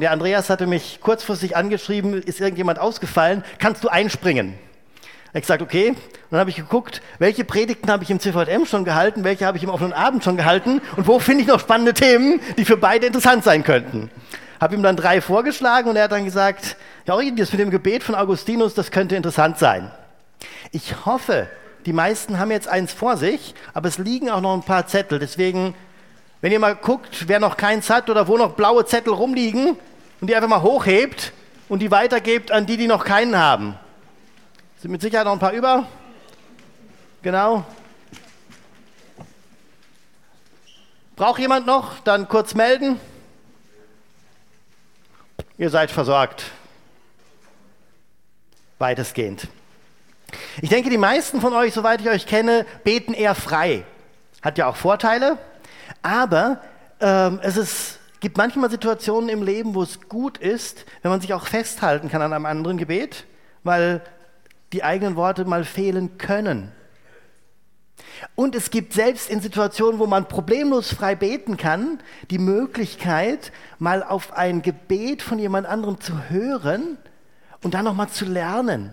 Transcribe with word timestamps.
Der 0.00 0.12
Andreas 0.12 0.48
hatte 0.48 0.66
mich 0.66 1.00
kurzfristig 1.02 1.56
angeschrieben, 1.56 2.14
ist 2.22 2.40
irgendjemand 2.40 2.78
ausgefallen, 2.78 3.44
kannst 3.58 3.84
du 3.84 3.88
einspringen? 3.88 4.54
Ich 5.32 5.42
gesagt, 5.42 5.62
okay. 5.62 5.90
Und 5.90 5.96
dann 6.30 6.40
habe 6.40 6.50
ich 6.50 6.56
geguckt, 6.56 7.02
welche 7.18 7.44
Predigten 7.44 7.90
habe 7.90 8.02
ich 8.02 8.10
im 8.10 8.18
CVM 8.18 8.64
schon 8.66 8.84
gehalten, 8.84 9.22
welche 9.24 9.46
habe 9.46 9.58
ich 9.58 9.62
im 9.62 9.70
offenen 9.70 9.92
Abend 9.92 10.24
schon 10.24 10.36
gehalten 10.36 10.80
und 10.96 11.06
wo 11.06 11.18
finde 11.18 11.42
ich 11.42 11.48
noch 11.48 11.60
spannende 11.60 11.94
Themen, 11.94 12.40
die 12.56 12.64
für 12.64 12.76
beide 12.76 13.06
interessant 13.06 13.44
sein 13.44 13.62
könnten. 13.62 14.10
Habe 14.60 14.74
ihm 14.74 14.82
dann 14.82 14.96
drei 14.96 15.20
vorgeschlagen 15.20 15.88
und 15.88 15.96
er 15.96 16.04
hat 16.04 16.12
dann 16.12 16.24
gesagt, 16.24 16.76
ja, 17.06 17.16
das 17.36 17.52
mit 17.52 17.60
dem 17.60 17.70
Gebet 17.70 18.02
von 18.02 18.14
Augustinus, 18.14 18.74
das 18.74 18.90
könnte 18.90 19.16
interessant 19.16 19.58
sein. 19.58 19.90
Ich 20.72 21.06
hoffe, 21.06 21.46
die 21.86 21.92
meisten 21.92 22.38
haben 22.38 22.50
jetzt 22.50 22.68
eins 22.68 22.92
vor 22.92 23.16
sich, 23.16 23.54
aber 23.74 23.88
es 23.88 23.98
liegen 23.98 24.30
auch 24.30 24.40
noch 24.40 24.54
ein 24.54 24.62
paar 24.62 24.86
Zettel. 24.86 25.18
Deswegen, 25.18 25.74
wenn 26.40 26.52
ihr 26.52 26.58
mal 26.58 26.74
guckt, 26.74 27.28
wer 27.28 27.38
noch 27.38 27.56
keins 27.56 27.88
hat 27.90 28.10
oder 28.10 28.28
wo 28.28 28.36
noch 28.36 28.52
blaue 28.52 28.84
Zettel 28.84 29.12
rumliegen 29.12 29.76
und 30.20 30.28
die 30.28 30.34
einfach 30.34 30.48
mal 30.48 30.62
hochhebt 30.62 31.32
und 31.68 31.80
die 31.80 31.90
weitergebt 31.90 32.50
an 32.50 32.66
die, 32.66 32.76
die 32.76 32.86
noch 32.86 33.04
keinen 33.04 33.36
haben. 33.36 33.76
Sind 34.80 34.90
mit 34.90 35.00
Sicherheit 35.00 35.26
noch 35.26 35.32
ein 35.32 35.38
paar 35.38 35.52
über. 35.52 35.86
Genau. 37.22 37.64
Braucht 41.16 41.38
jemand 41.38 41.66
noch? 41.66 41.98
Dann 42.00 42.28
kurz 42.28 42.54
melden. 42.54 42.98
Ihr 45.58 45.68
seid 45.68 45.90
versorgt. 45.90 46.50
Weitestgehend. 48.78 49.48
Ich 50.62 50.70
denke, 50.70 50.88
die 50.88 50.96
meisten 50.96 51.42
von 51.42 51.52
euch, 51.52 51.74
soweit 51.74 52.00
ich 52.00 52.08
euch 52.08 52.26
kenne, 52.26 52.64
beten 52.84 53.12
eher 53.12 53.34
frei. 53.34 53.84
Hat 54.40 54.56
ja 54.56 54.66
auch 54.66 54.76
Vorteile. 54.76 55.36
Aber 56.00 56.62
ähm, 57.00 57.40
es 57.42 57.58
ist, 57.58 57.99
gibt 58.20 58.36
manchmal 58.36 58.70
Situationen 58.70 59.28
im 59.28 59.42
Leben, 59.42 59.74
wo 59.74 59.82
es 59.82 60.08
gut 60.08 60.38
ist, 60.38 60.84
wenn 61.02 61.10
man 61.10 61.20
sich 61.20 61.32
auch 61.32 61.46
festhalten 61.46 62.08
kann 62.08 62.22
an 62.22 62.32
einem 62.32 62.46
anderen 62.46 62.76
Gebet, 62.76 63.24
weil 63.64 64.02
die 64.72 64.84
eigenen 64.84 65.16
Worte 65.16 65.44
mal 65.44 65.64
fehlen 65.64 66.18
können. 66.18 66.72
Und 68.34 68.54
es 68.54 68.70
gibt 68.70 68.92
selbst 68.92 69.30
in 69.30 69.40
Situationen, 69.40 69.98
wo 69.98 70.06
man 70.06 70.28
problemlos 70.28 70.92
frei 70.92 71.14
beten 71.14 71.56
kann, 71.56 72.00
die 72.30 72.38
Möglichkeit, 72.38 73.52
mal 73.78 74.02
auf 74.02 74.32
ein 74.34 74.62
Gebet 74.62 75.22
von 75.22 75.38
jemand 75.38 75.66
anderem 75.66 76.00
zu 76.00 76.28
hören 76.28 76.98
und 77.62 77.74
dann 77.74 77.84
nochmal 77.84 78.08
zu 78.08 78.24
lernen. 78.24 78.92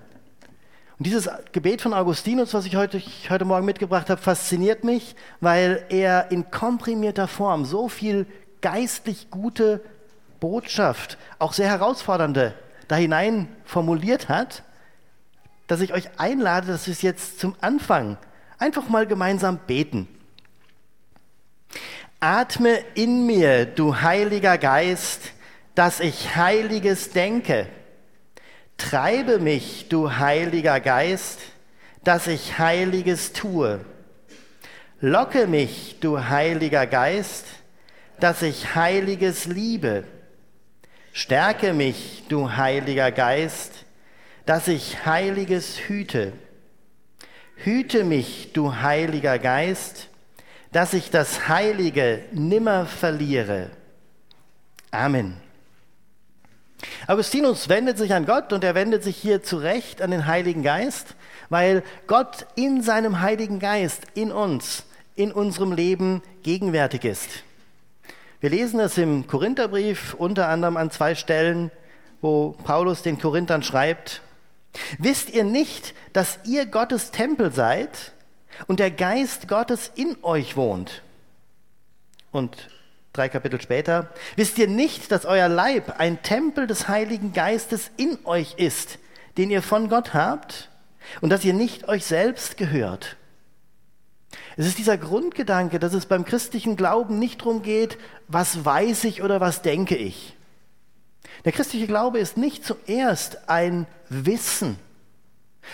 Und 0.98 1.06
dieses 1.06 1.30
Gebet 1.52 1.82
von 1.82 1.94
Augustinus, 1.94 2.54
was 2.54 2.66
ich 2.66 2.76
heute, 2.76 3.02
heute 3.30 3.46
Morgen 3.46 3.66
mitgebracht 3.66 4.10
habe, 4.10 4.20
fasziniert 4.20 4.84
mich, 4.84 5.16
weil 5.42 5.86
er 5.90 6.32
in 6.32 6.50
komprimierter 6.50 7.28
Form 7.28 7.66
so 7.66 7.88
viel 7.88 8.26
geistlich 8.62 9.30
gute 9.30 9.82
Botschaft, 10.40 11.18
auch 11.40 11.54
sehr 11.54 11.68
herausfordernde, 11.68 12.54
da 12.88 12.96
hinein 12.96 13.48
formuliert 13.66 14.30
hat 14.30 14.64
dass 15.68 15.82
ich 15.82 15.94
euch 15.94 16.10
einlade, 16.18 16.68
dass 16.68 16.88
wir 16.88 16.94
es 16.94 17.02
jetzt 17.02 17.40
zum 17.40 17.56
Anfang 17.62 18.18
einfach 18.58 18.90
mal 18.90 19.06
gemeinsam 19.06 19.60
beten. 19.68 20.08
Atme 22.20 22.80
in 22.96 23.28
mir, 23.28 23.66
du 23.66 24.02
Heiliger 24.02 24.58
Geist, 24.58 25.34
dass 25.76 26.00
ich 26.00 26.36
Heiliges 26.36 27.12
denke. 27.12 27.68
Treibe 28.78 29.40
mich, 29.40 29.90
du 29.90 30.12
Heiliger 30.18 30.80
Geist, 30.80 31.40
dass 32.04 32.28
ich 32.28 32.58
Heiliges 32.58 33.34
tue. 33.34 33.82
Locke 35.00 35.46
mich, 35.46 35.98
du 36.00 36.28
Heiliger 36.28 36.88
Geist, 36.88 37.46
dass 38.20 38.42
ich 38.42 38.76
Heiliges 38.76 39.46
liebe. 39.46 40.04
Stärke 41.14 41.74
mich, 41.74 42.24
du 42.30 42.56
Heiliger 42.56 43.12
Geist, 43.12 43.86
dass 44.46 44.68
ich 44.68 45.06
Heiliges 45.06 45.78
hüte. 45.88 46.34
Hüte 47.56 48.04
mich, 48.04 48.52
du 48.54 48.76
Heiliger 48.76 49.40
Geist, 49.40 50.10
dass 50.72 50.94
ich 50.94 51.10
das 51.10 51.48
Heilige 51.48 52.22
nimmer 52.32 52.86
verliere. 52.86 53.72
Amen. 54.92 55.38
Augustinus 57.08 57.70
wendet 57.70 57.98
sich 57.98 58.14
an 58.14 58.26
Gott 58.26 58.54
und 58.54 58.64
er 58.64 58.76
wendet 58.76 59.04
sich 59.04 59.18
hier 59.18 59.42
zurecht 59.42 60.02
an 60.02 60.12
den 60.12 60.28
Heiligen 60.28 60.62
Geist, 60.62 61.16
weil 61.50 61.84
Gott 62.06 62.46
in 62.56 62.84
seinem 62.84 63.22
Heiligen 63.22 63.60
Geist 63.60 64.04
in 64.14 64.32
uns, 64.32 64.84
in 65.16 65.32
unserem 65.32 65.72
Leben 65.72 66.22
gegenwärtig 66.44 67.06
ist. 67.06 67.44
Wir 68.48 68.58
lesen 68.58 68.80
es 68.80 68.98
im 68.98 69.28
Korintherbrief 69.28 70.14
unter 70.14 70.48
anderem 70.48 70.78
an 70.78 70.90
zwei 70.90 71.16
Stellen, 71.16 71.70
wo 72.22 72.52
Paulus 72.64 73.02
den 73.02 73.20
Korinthern 73.20 73.62
schreibt, 73.62 74.22
Wisst 75.00 75.32
ihr 75.32 75.44
nicht, 75.44 75.94
dass 76.14 76.40
ihr 76.46 76.66
Gottes 76.66 77.12
Tempel 77.12 77.52
seid 77.52 78.14
und 78.68 78.80
der 78.80 78.90
Geist 78.90 79.50
Gottes 79.50 79.92
in 79.96 80.16
euch 80.24 80.56
wohnt? 80.56 81.02
Und 82.32 82.70
drei 83.12 83.28
Kapitel 83.28 83.60
später, 83.60 84.14
wisst 84.38 84.58
ihr 84.58 84.70
nicht, 84.70 85.12
dass 85.12 85.26
euer 85.26 85.50
Leib 85.50 86.00
ein 86.00 86.24
Tempel 86.24 86.68
des 86.68 86.88
Heiligen 86.88 87.34
Geistes 87.34 87.92
in 87.98 88.18
euch 88.24 88.54
ist, 88.56 88.98
den 89.38 89.52
ihr 89.52 89.62
von 89.62 89.90
Gott 89.90 90.14
habt 90.14 90.70
und 91.20 91.32
dass 91.32 91.44
ihr 91.44 91.54
nicht 91.54 91.90
euch 91.90 92.06
selbst 92.06 92.56
gehört? 92.56 93.17
Es 94.58 94.66
ist 94.66 94.80
dieser 94.80 94.98
Grundgedanke, 94.98 95.78
dass 95.78 95.94
es 95.94 96.08
beim 96.08 96.26
christlichen 96.26 96.76
Glauben 96.76 97.20
nicht 97.20 97.42
darum 97.42 97.62
geht, 97.62 98.00
was 98.28 98.66
weiß 98.66 99.04
ich 99.04 99.22
oder 99.22 99.40
was 99.40 99.62
denke 99.62 99.96
ich. 99.96 100.36
Der 101.46 101.52
christliche 101.52 101.86
Glaube 101.86 102.18
ist 102.18 102.38
nicht 102.38 102.66
zuerst 102.66 103.50
ein 103.50 103.86
Wissen, 104.10 104.78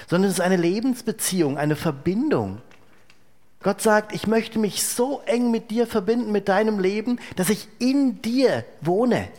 sondern 0.10 0.30
es 0.30 0.38
ist 0.38 0.44
eine 0.44 0.58
Lebensbeziehung, 0.58 1.58
eine 1.58 1.78
Verbindung. 1.78 2.62
Gott 3.62 3.82
sagt, 3.82 4.14
ich 4.14 4.28
möchte 4.28 4.60
mich 4.60 4.84
so 4.84 5.22
eng 5.26 5.50
mit 5.50 5.72
dir 5.72 5.88
verbinden, 5.88 6.34
mit 6.34 6.50
deinem 6.50 6.80
Leben, 6.80 7.20
dass 7.38 7.50
ich 7.50 7.70
in 7.80 8.22
dir 8.22 8.66
wohne. 8.82 9.30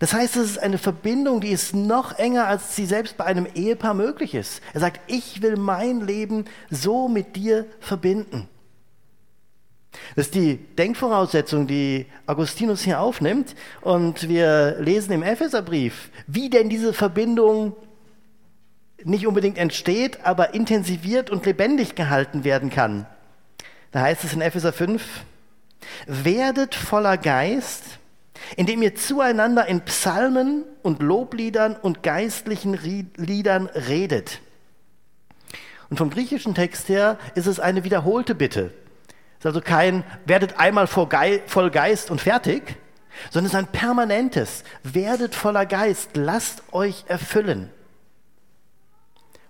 Das 0.00 0.12
heißt, 0.12 0.36
es 0.36 0.50
ist 0.50 0.58
eine 0.58 0.78
Verbindung, 0.78 1.40
die 1.40 1.50
ist 1.50 1.74
noch 1.74 2.18
enger, 2.18 2.46
als 2.46 2.76
sie 2.76 2.86
selbst 2.86 3.16
bei 3.16 3.24
einem 3.24 3.46
Ehepaar 3.54 3.94
möglich 3.94 4.34
ist. 4.34 4.60
Er 4.74 4.80
sagt, 4.80 5.00
ich 5.06 5.42
will 5.42 5.56
mein 5.56 6.00
Leben 6.00 6.44
so 6.70 7.08
mit 7.08 7.36
dir 7.36 7.66
verbinden. 7.80 8.48
Das 10.14 10.26
ist 10.26 10.34
die 10.34 10.56
Denkvoraussetzung, 10.56 11.66
die 11.66 12.06
Augustinus 12.26 12.82
hier 12.82 13.00
aufnimmt. 13.00 13.54
Und 13.80 14.28
wir 14.28 14.76
lesen 14.80 15.12
im 15.12 15.22
Epheserbrief, 15.22 16.10
wie 16.26 16.50
denn 16.50 16.68
diese 16.68 16.92
Verbindung 16.92 17.74
nicht 19.04 19.26
unbedingt 19.26 19.58
entsteht, 19.58 20.24
aber 20.24 20.54
intensiviert 20.54 21.30
und 21.30 21.46
lebendig 21.46 21.94
gehalten 21.94 22.44
werden 22.44 22.70
kann. 22.70 23.06
Da 23.92 24.00
heißt 24.00 24.24
es 24.24 24.32
in 24.32 24.40
Epheser 24.40 24.72
5, 24.72 25.02
werdet 26.06 26.74
voller 26.74 27.16
Geist, 27.16 27.84
indem 28.56 28.82
ihr 28.82 28.94
zueinander 28.94 29.66
in 29.66 29.80
Psalmen 29.82 30.64
und 30.82 31.02
Lobliedern 31.02 31.76
und 31.76 32.02
geistlichen 32.02 32.74
Liedern 33.16 33.66
redet. 33.66 34.40
Und 35.90 35.98
vom 35.98 36.10
griechischen 36.10 36.54
Text 36.54 36.88
her 36.88 37.18
ist 37.34 37.46
es 37.46 37.60
eine 37.60 37.84
wiederholte 37.84 38.34
Bitte. 38.34 38.72
Es 39.38 39.40
ist 39.40 39.46
also 39.46 39.60
kein, 39.60 40.04
werdet 40.24 40.58
einmal 40.58 40.86
voll 40.86 41.08
Geist 41.70 42.10
und 42.10 42.20
fertig, 42.20 42.76
sondern 43.30 43.46
es 43.46 43.52
ist 43.52 43.58
ein 43.58 43.66
permanentes, 43.66 44.64
werdet 44.82 45.34
voller 45.34 45.66
Geist, 45.66 46.10
lasst 46.14 46.62
euch 46.72 47.04
erfüllen. 47.08 47.70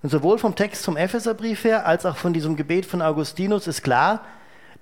Und 0.03 0.10
sowohl 0.10 0.38
vom 0.38 0.54
Text 0.54 0.84
vom 0.84 0.97
Epheserbrief 0.97 1.64
her 1.64 1.86
als 1.86 2.06
auch 2.06 2.16
von 2.16 2.32
diesem 2.32 2.56
Gebet 2.56 2.86
von 2.86 3.03
Augustinus 3.03 3.66
ist 3.66 3.82
klar, 3.82 4.24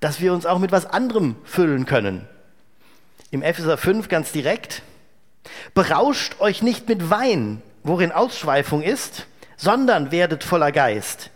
dass 0.00 0.21
wir 0.21 0.32
uns 0.32 0.44
auch 0.44 0.59
mit 0.59 0.72
was 0.72 0.86
anderem 0.86 1.36
füllen 1.44 1.86
können. 1.86 2.28
Im 3.30 3.42
Epheser 3.42 3.76
5 3.76 4.08
ganz 4.08 4.32
direkt, 4.32 4.82
berauscht 5.74 6.41
euch 6.41 6.62
nicht 6.62 6.88
mit 6.88 7.10
Wein, 7.10 7.62
worin 7.82 8.12
Ausschweifung 8.12 8.82
ist, 8.82 9.26
sondern 9.56 10.10
werdet 10.10 10.44
voller 10.44 10.72
Geist 10.72 11.30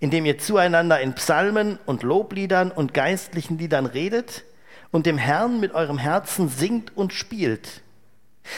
indem 0.00 0.26
ihr 0.26 0.38
zueinander 0.38 1.00
in 1.00 1.14
Psalmen 1.14 1.78
und 1.86 2.02
Lobliedern 2.02 2.70
und 2.70 2.92
geistlichen 2.92 3.56
Liedern 3.56 3.86
redet 3.86 4.44
und 4.90 5.06
dem 5.06 5.18
Herrn 5.18 5.60
mit 5.60 5.72
eurem 5.72 5.96
Herzen 5.96 6.50
singt 6.50 6.94
und 6.94 7.14
spielt. 7.14 7.80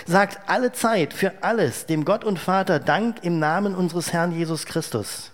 Sagt 0.06 0.48
alle 0.48 0.72
Zeit 0.72 1.12
für 1.12 1.44
alles 1.44 1.86
dem 1.86 2.04
Gott 2.04 2.24
und 2.24 2.40
Vater 2.40 2.80
Dank 2.80 3.22
im 3.22 3.38
Namen 3.38 3.76
unseres 3.76 4.12
Herrn 4.12 4.32
Jesus 4.32 4.66
Christus. 4.66 5.30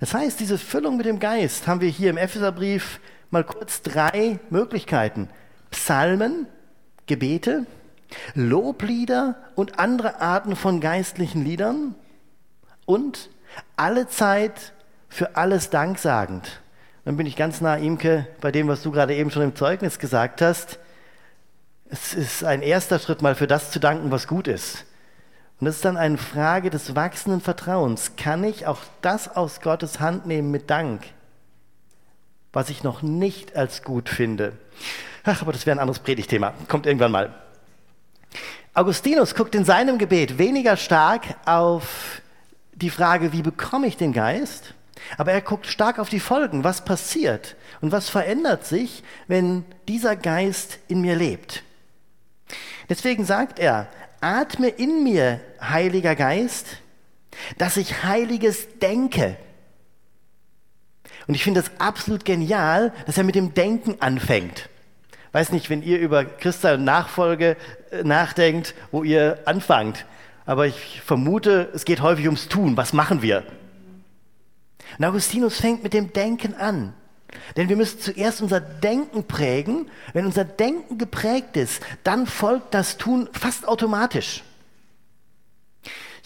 Das 0.00 0.14
heißt, 0.14 0.40
diese 0.40 0.58
Füllung 0.58 0.96
mit 0.96 1.06
dem 1.06 1.20
Geist 1.20 1.68
haben 1.68 1.80
wir 1.80 1.88
hier 1.88 2.10
im 2.10 2.16
Epheserbrief 2.16 2.98
mal 3.30 3.44
kurz 3.44 3.82
drei 3.82 4.40
Möglichkeiten. 4.50 5.28
Psalmen, 5.70 6.46
Gebete, 7.06 7.66
Loblieder 8.34 9.36
und 9.54 9.78
andere 9.78 10.20
Arten 10.20 10.56
von 10.56 10.80
geistlichen 10.80 11.44
Liedern 11.44 11.94
und 12.86 13.30
alle 13.76 14.08
Zeit 14.08 14.72
für 15.08 15.36
alles 15.36 15.70
danksagend. 15.70 16.60
Dann 17.04 17.16
bin 17.16 17.26
ich 17.26 17.36
ganz 17.36 17.60
nah, 17.60 17.76
Imke, 17.76 18.26
bei 18.40 18.52
dem, 18.52 18.68
was 18.68 18.82
du 18.82 18.90
gerade 18.90 19.14
eben 19.14 19.30
schon 19.30 19.42
im 19.42 19.56
Zeugnis 19.56 19.98
gesagt 19.98 20.42
hast. 20.42 20.78
Es 21.90 22.12
ist 22.12 22.44
ein 22.44 22.60
erster 22.62 22.98
Schritt 22.98 23.22
mal 23.22 23.34
für 23.34 23.46
das 23.46 23.70
zu 23.70 23.80
danken, 23.80 24.10
was 24.10 24.26
gut 24.26 24.46
ist. 24.46 24.84
Und 25.60 25.66
es 25.66 25.76
ist 25.76 25.84
dann 25.84 25.96
eine 25.96 26.18
Frage 26.18 26.70
des 26.70 26.94
wachsenden 26.94 27.40
Vertrauens. 27.40 28.16
Kann 28.16 28.44
ich 28.44 28.66
auch 28.66 28.80
das 29.00 29.34
aus 29.34 29.60
Gottes 29.60 30.00
Hand 30.00 30.26
nehmen 30.26 30.50
mit 30.50 30.70
Dank, 30.70 31.06
was 32.58 32.70
ich 32.70 32.82
noch 32.82 33.02
nicht 33.02 33.54
als 33.54 33.84
gut 33.84 34.08
finde? 34.08 34.52
Ach, 35.22 35.42
aber 35.42 35.52
das 35.52 35.64
wäre 35.64 35.76
ein 35.76 35.80
anderes 35.80 36.00
Predigtthema. 36.00 36.54
Kommt 36.66 36.86
irgendwann 36.86 37.12
mal. 37.12 37.32
Augustinus 38.74 39.36
guckt 39.36 39.54
in 39.54 39.64
seinem 39.64 39.96
Gebet 39.96 40.38
weniger 40.38 40.76
stark 40.76 41.22
auf 41.44 42.20
die 42.72 42.90
Frage, 42.90 43.32
wie 43.32 43.42
bekomme 43.42 43.86
ich 43.86 43.96
den 43.96 44.12
Geist, 44.12 44.74
aber 45.18 45.30
er 45.30 45.40
guckt 45.40 45.66
stark 45.66 46.00
auf 46.00 46.08
die 46.08 46.18
Folgen, 46.18 46.64
was 46.64 46.84
passiert 46.84 47.54
und 47.80 47.92
was 47.92 48.08
verändert 48.08 48.66
sich, 48.66 49.04
wenn 49.28 49.64
dieser 49.86 50.16
Geist 50.16 50.80
in 50.88 51.00
mir 51.00 51.14
lebt. 51.14 51.62
Deswegen 52.88 53.24
sagt 53.24 53.60
er, 53.60 53.86
atme 54.20 54.66
in 54.66 55.04
mir, 55.04 55.40
Heiliger 55.60 56.16
Geist, 56.16 56.78
dass 57.56 57.76
ich 57.76 58.02
Heiliges 58.02 58.80
denke. 58.80 59.36
Und 61.28 61.34
ich 61.34 61.44
finde 61.44 61.62
das 61.62 61.70
absolut 61.78 62.24
genial, 62.24 62.92
dass 63.06 63.18
er 63.18 63.24
mit 63.24 63.34
dem 63.34 63.54
Denken 63.54 63.96
anfängt. 64.00 64.68
Weiß 65.32 65.52
nicht, 65.52 65.68
wenn 65.68 65.82
ihr 65.82 65.98
über 65.98 66.24
Christa 66.24 66.74
und 66.74 66.84
Nachfolge 66.84 67.56
äh, 67.90 68.02
nachdenkt, 68.02 68.74
wo 68.90 69.04
ihr 69.04 69.38
anfangt. 69.44 70.06
Aber 70.46 70.66
ich 70.66 71.02
vermute, 71.04 71.68
es 71.74 71.84
geht 71.84 72.00
häufig 72.00 72.24
ums 72.24 72.48
Tun. 72.48 72.78
Was 72.78 72.94
machen 72.94 73.20
wir? 73.20 73.44
Und 74.98 75.04
Augustinus 75.04 75.60
fängt 75.60 75.82
mit 75.82 75.92
dem 75.92 76.14
Denken 76.14 76.54
an. 76.54 76.94
Denn 77.58 77.68
wir 77.68 77.76
müssen 77.76 78.00
zuerst 78.00 78.40
unser 78.40 78.60
Denken 78.60 79.24
prägen. 79.24 79.90
Wenn 80.14 80.24
unser 80.24 80.44
Denken 80.44 80.96
geprägt 80.96 81.58
ist, 81.58 81.82
dann 82.04 82.26
folgt 82.26 82.72
das 82.72 82.96
Tun 82.96 83.28
fast 83.32 83.68
automatisch. 83.68 84.42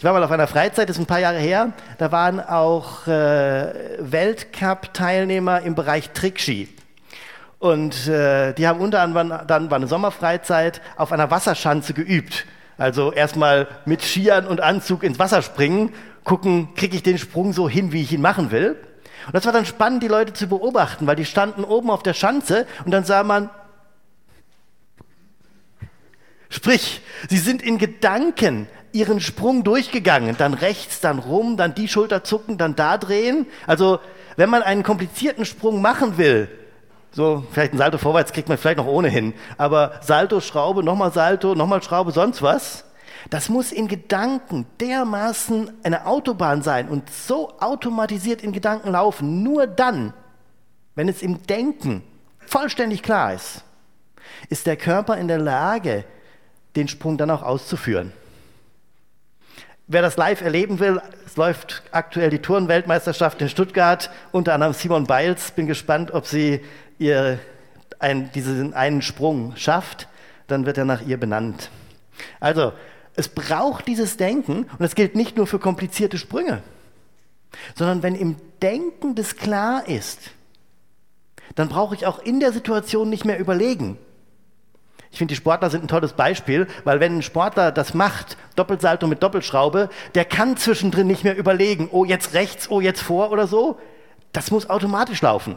Ich 0.03 0.05
war 0.05 0.11
mal 0.11 0.23
auf 0.25 0.31
einer 0.31 0.47
Freizeit, 0.47 0.89
das 0.89 0.97
ist 0.97 1.01
ein 1.01 1.05
paar 1.05 1.21
Jahre 1.21 1.37
her, 1.37 1.71
da 1.97 2.11
waren 2.11 2.41
auch 2.41 3.07
äh, 3.07 3.73
Weltcup-Teilnehmer 3.99 5.61
im 5.61 5.75
Bereich 5.75 6.09
Trickski. 6.09 6.67
Und 7.57 8.09
äh, 8.09 8.51
die 8.51 8.67
haben 8.67 8.81
unter 8.81 8.99
anderem 8.99 9.47
dann 9.47 9.71
war 9.71 9.77
eine 9.77 9.87
Sommerfreizeit 9.87 10.81
auf 10.97 11.13
einer 11.13 11.31
Wasserschanze 11.31 11.93
geübt. 11.93 12.45
Also 12.77 13.13
erstmal 13.13 13.69
mit 13.85 14.01
Skiern 14.01 14.45
und 14.45 14.59
Anzug 14.59 15.03
ins 15.03 15.19
Wasser 15.19 15.41
springen, 15.41 15.93
gucken, 16.25 16.75
kriege 16.75 16.97
ich 16.97 17.03
den 17.03 17.17
Sprung 17.17 17.53
so 17.53 17.69
hin, 17.69 17.93
wie 17.93 18.01
ich 18.01 18.11
ihn 18.11 18.19
machen 18.19 18.51
will. 18.51 18.75
Und 19.27 19.35
das 19.35 19.45
war 19.45 19.53
dann 19.53 19.65
spannend, 19.65 20.03
die 20.03 20.09
Leute 20.09 20.33
zu 20.33 20.47
beobachten, 20.47 21.07
weil 21.07 21.15
die 21.15 21.23
standen 21.23 21.63
oben 21.63 21.89
auf 21.89 22.03
der 22.03 22.13
Schanze 22.13 22.67
und 22.83 22.91
dann 22.91 23.05
sah 23.05 23.23
man, 23.23 23.49
sprich, 26.49 26.99
sie 27.29 27.37
sind 27.37 27.61
in 27.61 27.77
Gedanken 27.77 28.67
ihren 28.93 29.19
Sprung 29.19 29.63
durchgegangen, 29.63 30.37
dann 30.37 30.53
rechts, 30.53 31.01
dann 31.01 31.19
rum, 31.19 31.57
dann 31.57 31.75
die 31.75 31.87
Schulter 31.87 32.23
zucken, 32.23 32.57
dann 32.57 32.75
da 32.75 32.97
drehen. 32.97 33.47
Also 33.67 33.99
wenn 34.37 34.49
man 34.49 34.63
einen 34.63 34.83
komplizierten 34.83 35.45
Sprung 35.45 35.81
machen 35.81 36.17
will, 36.17 36.47
so, 37.11 37.43
vielleicht 37.51 37.73
ein 37.73 37.77
Salto 37.77 37.99
vorwärts 37.99 38.33
kriegt 38.33 38.49
man 38.49 38.57
vielleicht 38.57 38.77
noch 38.77 38.87
ohnehin. 38.87 39.33
Aber 39.57 39.99
Salto, 40.01 40.39
Schraube, 40.39 40.83
nochmal 40.83 41.11
Salto, 41.11 41.53
nochmal 41.53 41.83
Schraube, 41.83 42.11
sonst 42.11 42.41
was. 42.41 42.85
Das 43.29 43.49
muss 43.49 43.71
in 43.71 43.87
Gedanken 43.87 44.65
dermaßen 44.79 45.71
eine 45.83 46.07
Autobahn 46.07 46.63
sein 46.63 46.89
und 46.89 47.09
so 47.09 47.53
automatisiert 47.59 48.41
in 48.41 48.51
Gedanken 48.51 48.91
laufen. 48.91 49.43
Nur 49.43 49.67
dann, 49.67 50.13
wenn 50.95 51.07
es 51.07 51.21
im 51.21 51.43
Denken 51.43 52.03
vollständig 52.47 53.03
klar 53.03 53.33
ist, 53.33 53.63
ist 54.49 54.65
der 54.65 54.75
Körper 54.75 55.17
in 55.17 55.27
der 55.27 55.39
Lage, 55.39 56.05
den 56.75 56.87
Sprung 56.87 57.17
dann 57.17 57.29
auch 57.29 57.43
auszuführen. 57.43 58.11
Wer 59.93 60.01
das 60.01 60.17
live 60.17 60.41
erleben 60.41 60.79
will, 60.79 60.99
es 61.23 61.37
läuft 61.37 61.83
aktuell 61.91 62.31
die 62.31 62.39
Tourenweltmeisterschaft 62.39 63.39
in 63.43 63.47
Stuttgart, 63.47 64.09
unter 64.31 64.55
anderem 64.55 64.73
Simon 64.73 65.05
Biles. 65.05 65.51
Bin 65.51 65.67
gespannt, 65.67 66.09
ob 66.15 66.25
sie 66.25 66.61
ihr 66.97 67.37
ein, 67.99 68.31
diesen 68.31 68.73
einen 68.73 69.03
Sprung 69.03 69.55
schafft, 69.55 70.07
dann 70.47 70.65
wird 70.65 70.79
er 70.79 70.85
nach 70.85 71.03
ihr 71.05 71.19
benannt. 71.19 71.69
Also, 72.39 72.73
es 73.15 73.29
braucht 73.29 73.87
dieses 73.87 74.17
Denken 74.17 74.65
und 74.79 74.83
es 74.83 74.95
gilt 74.95 75.15
nicht 75.15 75.37
nur 75.37 75.45
für 75.45 75.59
komplizierte 75.59 76.17
Sprünge, 76.17 76.63
sondern 77.75 78.01
wenn 78.01 78.15
im 78.15 78.37
Denken 78.63 79.13
das 79.13 79.35
klar 79.35 79.87
ist, 79.87 80.31
dann 81.53 81.69
brauche 81.69 81.93
ich 81.93 82.07
auch 82.07 82.17
in 82.17 82.39
der 82.39 82.51
Situation 82.51 83.11
nicht 83.11 83.25
mehr 83.25 83.37
überlegen. 83.37 83.99
Ich 85.13 85.19
finde, 85.19 85.33
die 85.33 85.37
Sportler 85.37 85.69
sind 85.69 85.83
ein 85.83 85.87
tolles 85.87 86.13
Beispiel, 86.13 86.65
weil 86.85 86.99
wenn 86.99 87.19
ein 87.19 87.21
Sportler 87.21 87.71
das 87.71 87.93
macht, 87.93 88.35
Doppelsalto 88.55 89.05
mit 89.05 89.21
Doppelschraube, 89.21 89.89
der 90.15 90.25
kann 90.25 90.57
zwischendrin 90.57 91.05
nicht 91.05 91.23
mehr 91.23 91.37
überlegen, 91.37 91.87
oh 91.91 92.03
jetzt 92.03 92.33
rechts, 92.33 92.71
oh 92.71 92.81
jetzt 92.81 93.03
vor 93.03 93.31
oder 93.31 93.45
so. 93.45 93.79
Das 94.31 94.49
muss 94.49 94.71
automatisch 94.71 95.21
laufen. 95.21 95.55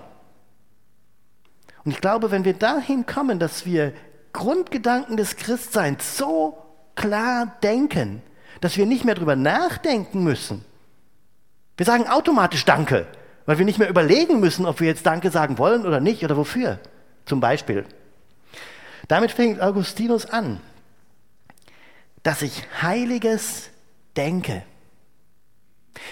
Und 1.87 1.91
ich 1.91 2.03
glaube, 2.03 2.31
wenn 2.31 2.45
wir 2.45 2.53
dahin 2.53 3.07
kommen, 3.07 3.39
dass 3.39 3.65
wir 3.65 3.95
Grundgedanken 4.35 5.17
des 5.17 5.37
Christseins 5.37 6.19
so 6.19 6.59
klar 6.95 7.57
denken, 7.63 8.21
dass 8.61 8.77
wir 8.77 8.85
nicht 8.85 9.07
mehr 9.07 9.15
darüber 9.15 9.37
nachdenken 9.37 10.23
müssen. 10.23 10.67
Wir 11.79 11.87
sagen 11.87 12.07
automatisch 12.09 12.67
Danke, 12.67 13.07
weil 13.47 13.57
wir 13.57 13.65
nicht 13.65 13.79
mehr 13.79 13.89
überlegen 13.89 14.39
müssen, 14.39 14.67
ob 14.67 14.81
wir 14.81 14.87
jetzt 14.87 15.07
Danke 15.07 15.31
sagen 15.31 15.57
wollen 15.57 15.87
oder 15.87 16.01
nicht 16.01 16.23
oder 16.23 16.37
wofür. 16.37 16.79
Zum 17.25 17.41
Beispiel. 17.41 17.87
Damit 19.09 19.33
fängt 19.33 19.61
Augustinus 19.61 20.27
an, 20.27 20.61
dass 22.23 22.43
ich 22.43 22.65
Heiliges 22.83 23.71
denke. 24.17 24.65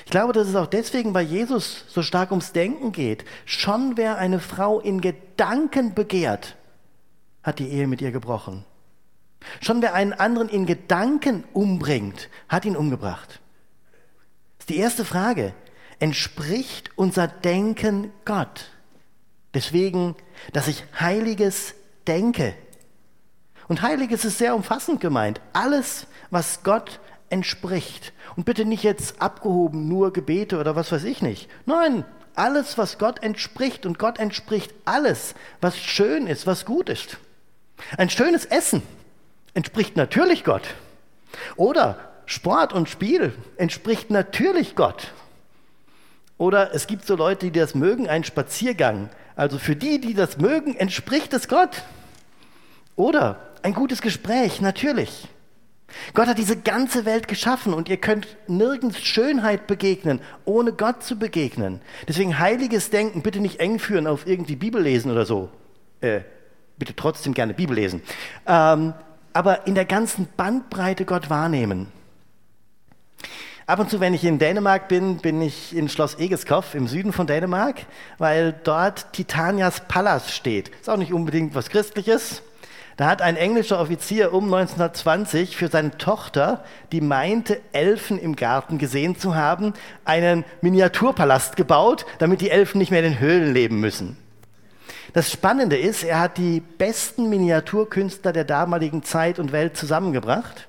Ich 0.04 0.10
glaube, 0.10 0.32
dass 0.32 0.48
es 0.48 0.54
auch 0.54 0.66
deswegen 0.66 1.12
bei 1.12 1.22
Jesus 1.22 1.84
so 1.88 2.02
stark 2.02 2.30
ums 2.30 2.52
Denken 2.52 2.92
geht. 2.92 3.24
Schon 3.44 3.96
wer 3.96 4.18
eine 4.18 4.40
Frau 4.40 4.80
in 4.80 5.00
Gedanken 5.00 5.94
begehrt, 5.94 6.56
hat 7.42 7.58
die 7.58 7.68
Ehe 7.68 7.86
mit 7.86 8.00
ihr 8.00 8.12
gebrochen. 8.12 8.64
Schon 9.60 9.82
wer 9.82 9.94
einen 9.94 10.12
anderen 10.12 10.48
in 10.48 10.66
Gedanken 10.66 11.44
umbringt, 11.52 12.30
hat 12.48 12.64
ihn 12.64 12.76
umgebracht. 12.76 13.40
Das 14.58 14.64
ist 14.64 14.70
die 14.70 14.78
erste 14.78 15.04
Frage. 15.04 15.52
Entspricht 15.98 16.90
unser 16.96 17.28
Denken 17.28 18.10
Gott? 18.24 18.70
Deswegen, 19.52 20.16
dass 20.52 20.68
ich 20.68 20.84
Heiliges 20.98 21.74
denke. 22.06 22.54
Und 23.68 23.82
Heiliges 23.82 24.24
ist 24.24 24.38
sehr 24.38 24.54
umfassend 24.54 25.00
gemeint. 25.00 25.40
Alles, 25.52 26.06
was 26.30 26.62
Gott 26.62 27.00
entspricht. 27.30 28.12
Und 28.36 28.44
bitte 28.44 28.64
nicht 28.64 28.82
jetzt 28.82 29.20
abgehoben, 29.20 29.88
nur 29.88 30.12
Gebete 30.12 30.58
oder 30.58 30.76
was 30.76 30.92
weiß 30.92 31.04
ich 31.04 31.22
nicht. 31.22 31.48
Nein, 31.66 32.04
alles, 32.34 32.78
was 32.78 32.98
Gott 32.98 33.22
entspricht. 33.22 33.86
Und 33.86 33.98
Gott 33.98 34.18
entspricht 34.18 34.74
alles, 34.84 35.34
was 35.60 35.78
schön 35.78 36.26
ist, 36.26 36.46
was 36.46 36.64
gut 36.64 36.88
ist. 36.88 37.18
Ein 37.96 38.10
schönes 38.10 38.44
Essen 38.44 38.82
entspricht 39.54 39.96
natürlich 39.96 40.44
Gott. 40.44 40.74
Oder 41.56 41.98
Sport 42.26 42.72
und 42.72 42.88
Spiel 42.88 43.34
entspricht 43.56 44.10
natürlich 44.10 44.76
Gott. 44.76 45.12
Oder 46.38 46.74
es 46.74 46.86
gibt 46.86 47.06
so 47.06 47.16
Leute, 47.16 47.46
die 47.50 47.58
das 47.58 47.74
mögen, 47.74 48.08
einen 48.08 48.24
Spaziergang. 48.24 49.10
Also 49.36 49.58
für 49.58 49.76
die, 49.76 50.00
die 50.00 50.14
das 50.14 50.38
mögen, 50.38 50.76
entspricht 50.76 51.32
es 51.32 51.48
Gott. 51.48 51.82
Oder 52.96 53.38
ein 53.64 53.72
gutes 53.72 54.02
Gespräch, 54.02 54.60
natürlich. 54.60 55.26
Gott 56.12 56.26
hat 56.26 56.38
diese 56.38 56.56
ganze 56.56 57.04
Welt 57.04 57.28
geschaffen 57.28 57.72
und 57.72 57.88
ihr 57.88 57.96
könnt 57.96 58.26
nirgends 58.46 59.00
Schönheit 59.00 59.66
begegnen, 59.66 60.20
ohne 60.44 60.72
Gott 60.72 61.02
zu 61.02 61.18
begegnen. 61.18 61.80
Deswegen 62.06 62.38
heiliges 62.38 62.90
Denken 62.90 63.22
bitte 63.22 63.40
nicht 63.40 63.60
eng 63.60 63.78
führen 63.78 64.06
auf 64.06 64.26
irgendwie 64.26 64.56
Bibel 64.56 64.82
lesen 64.82 65.10
oder 65.10 65.24
so. 65.24 65.48
Äh, 66.00 66.20
bitte 66.78 66.94
trotzdem 66.94 67.32
gerne 67.32 67.54
Bibel 67.54 67.74
lesen. 67.74 68.02
Ähm, 68.46 68.92
aber 69.32 69.66
in 69.66 69.74
der 69.74 69.86
ganzen 69.86 70.28
Bandbreite 70.36 71.04
Gott 71.04 71.30
wahrnehmen. 71.30 71.88
Ab 73.66 73.78
und 73.78 73.88
zu, 73.88 73.98
wenn 73.98 74.12
ich 74.12 74.24
in 74.24 74.38
Dänemark 74.38 74.88
bin, 74.88 75.18
bin 75.18 75.40
ich 75.40 75.74
in 75.74 75.88
Schloss 75.88 76.18
Egeskov 76.18 76.74
im 76.74 76.86
Süden 76.86 77.14
von 77.14 77.26
Dänemark, 77.26 77.86
weil 78.18 78.52
dort 78.64 79.14
Titanias 79.14 79.88
Palast 79.88 80.32
steht. 80.32 80.68
Ist 80.80 80.90
auch 80.90 80.98
nicht 80.98 81.14
unbedingt 81.14 81.54
was 81.54 81.70
Christliches, 81.70 82.42
da 82.96 83.06
hat 83.06 83.22
ein 83.22 83.36
englischer 83.36 83.80
Offizier 83.80 84.32
um 84.32 84.44
1920 84.44 85.56
für 85.56 85.68
seine 85.68 85.96
Tochter, 85.98 86.64
die 86.92 87.00
meinte, 87.00 87.60
Elfen 87.72 88.18
im 88.18 88.36
Garten 88.36 88.78
gesehen 88.78 89.18
zu 89.18 89.34
haben, 89.34 89.74
einen 90.04 90.44
Miniaturpalast 90.60 91.56
gebaut, 91.56 92.06
damit 92.18 92.40
die 92.40 92.50
Elfen 92.50 92.78
nicht 92.78 92.90
mehr 92.90 93.02
in 93.02 93.12
den 93.12 93.20
Höhlen 93.20 93.52
leben 93.52 93.80
müssen. 93.80 94.16
Das 95.12 95.30
Spannende 95.30 95.76
ist, 95.76 96.02
er 96.02 96.20
hat 96.20 96.38
die 96.38 96.60
besten 96.60 97.28
Miniaturkünstler 97.28 98.32
der 98.32 98.44
damaligen 98.44 99.02
Zeit 99.02 99.38
und 99.38 99.52
Welt 99.52 99.76
zusammengebracht 99.76 100.68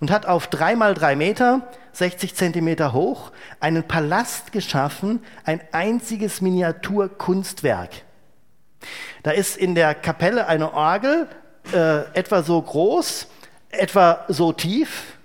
und 0.00 0.10
hat 0.10 0.26
auf 0.26 0.46
drei 0.48 0.76
mal 0.76 0.94
drei 0.94 1.16
Meter, 1.16 1.62
60 1.92 2.34
Zentimeter 2.34 2.92
hoch, 2.92 3.32
einen 3.60 3.82
Palast 3.82 4.52
geschaffen, 4.52 5.20
ein 5.44 5.60
einziges 5.72 6.40
Miniaturkunstwerk. 6.40 7.90
Da 9.22 9.32
ist 9.32 9.56
in 9.56 9.74
der 9.74 9.94
Kapelle 9.94 10.46
eine 10.46 10.72
Orgel, 10.72 11.28
äh, 11.72 12.00
etwa 12.14 12.42
so 12.42 12.60
groß, 12.60 13.26
etwa 13.70 14.24
so 14.28 14.52
tief, 14.52 15.18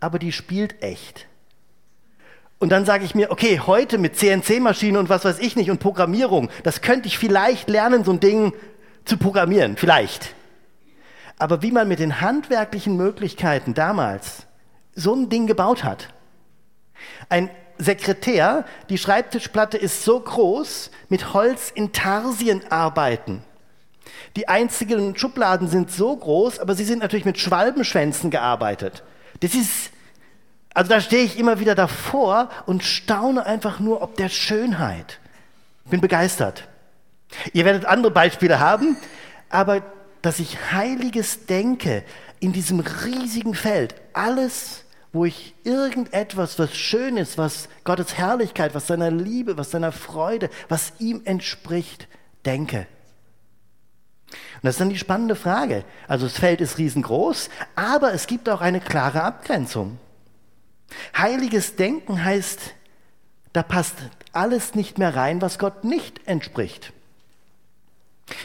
aber 0.00 0.18
die 0.18 0.32
spielt 0.32 0.82
echt. 0.82 1.26
Und 2.58 2.70
dann 2.70 2.84
sage 2.84 3.04
ich 3.04 3.14
mir, 3.14 3.30
okay, 3.30 3.60
heute 3.60 3.96
mit 3.96 4.16
CNC-Maschinen 4.16 4.98
und 4.98 5.08
was 5.08 5.24
weiß 5.24 5.38
ich 5.38 5.56
nicht 5.56 5.70
und 5.70 5.80
Programmierung, 5.80 6.50
das 6.62 6.82
könnte 6.82 7.08
ich 7.08 7.18
vielleicht 7.18 7.70
lernen, 7.70 8.04
so 8.04 8.12
ein 8.12 8.20
Ding 8.20 8.52
zu 9.06 9.16
programmieren, 9.16 9.76
vielleicht. 9.76 10.34
Aber 11.38 11.62
wie 11.62 11.72
man 11.72 11.88
mit 11.88 12.00
den 12.00 12.20
handwerklichen 12.20 12.96
Möglichkeiten 12.96 13.72
damals 13.72 14.46
so 14.94 15.14
ein 15.14 15.30
Ding 15.30 15.46
gebaut 15.46 15.84
hat. 15.84 16.08
Ein 17.30 17.48
Sekretär, 17.78 18.66
die 18.90 18.98
Schreibtischplatte 18.98 19.78
ist 19.78 20.04
so 20.04 20.20
groß, 20.20 20.90
mit 21.08 21.32
Holz 21.32 21.72
in 21.74 21.92
Tarsien 21.92 22.62
arbeiten. 22.70 23.42
Die 24.36 24.48
einzigen 24.48 25.16
Schubladen 25.16 25.68
sind 25.68 25.90
so 25.90 26.16
groß, 26.16 26.58
aber 26.60 26.74
sie 26.74 26.84
sind 26.84 27.00
natürlich 27.00 27.24
mit 27.24 27.38
Schwalbenschwänzen 27.38 28.30
gearbeitet. 28.30 29.02
Das 29.40 29.54
ist 29.54 29.90
also 30.72 30.88
da 30.88 31.00
stehe 31.00 31.24
ich 31.24 31.38
immer 31.38 31.58
wieder 31.58 31.74
davor 31.74 32.48
und 32.66 32.84
staune 32.84 33.44
einfach 33.44 33.80
nur 33.80 34.02
ob 34.02 34.16
der 34.16 34.28
Schönheit. 34.28 35.18
Bin 35.90 36.00
begeistert. 36.00 36.68
Ihr 37.52 37.64
werdet 37.64 37.84
andere 37.84 38.12
Beispiele 38.12 38.60
haben, 38.60 38.96
aber 39.48 39.82
dass 40.22 40.38
ich 40.38 40.72
Heiliges 40.72 41.46
denke 41.46 42.04
in 42.38 42.52
diesem 42.52 42.80
riesigen 42.80 43.54
Feld, 43.54 43.94
alles, 44.12 44.84
wo 45.12 45.24
ich 45.24 45.54
irgendetwas, 45.64 46.58
was 46.58 46.76
schön 46.76 47.16
ist, 47.16 47.36
was 47.36 47.68
Gottes 47.84 48.16
Herrlichkeit, 48.16 48.74
was 48.74 48.86
seiner 48.86 49.10
Liebe, 49.10 49.56
was 49.58 49.70
seiner 49.72 49.92
Freude, 49.92 50.50
was 50.68 50.92
ihm 50.98 51.22
entspricht, 51.24 52.06
denke. 52.44 52.86
Und 54.30 54.64
das 54.66 54.74
ist 54.74 54.80
dann 54.80 54.90
die 54.90 54.98
spannende 54.98 55.36
Frage. 55.36 55.84
Also 56.06 56.26
das 56.26 56.38
Feld 56.38 56.60
ist 56.60 56.78
riesengroß, 56.78 57.50
aber 57.74 58.12
es 58.12 58.26
gibt 58.26 58.48
auch 58.48 58.60
eine 58.60 58.80
klare 58.80 59.22
Abgrenzung. 59.22 59.98
Heiliges 61.16 61.76
Denken 61.76 62.24
heißt, 62.24 62.74
da 63.52 63.62
passt 63.62 63.96
alles 64.32 64.74
nicht 64.74 64.98
mehr 64.98 65.16
rein, 65.16 65.40
was 65.42 65.58
Gott 65.58 65.84
nicht 65.84 66.26
entspricht. 66.26 66.92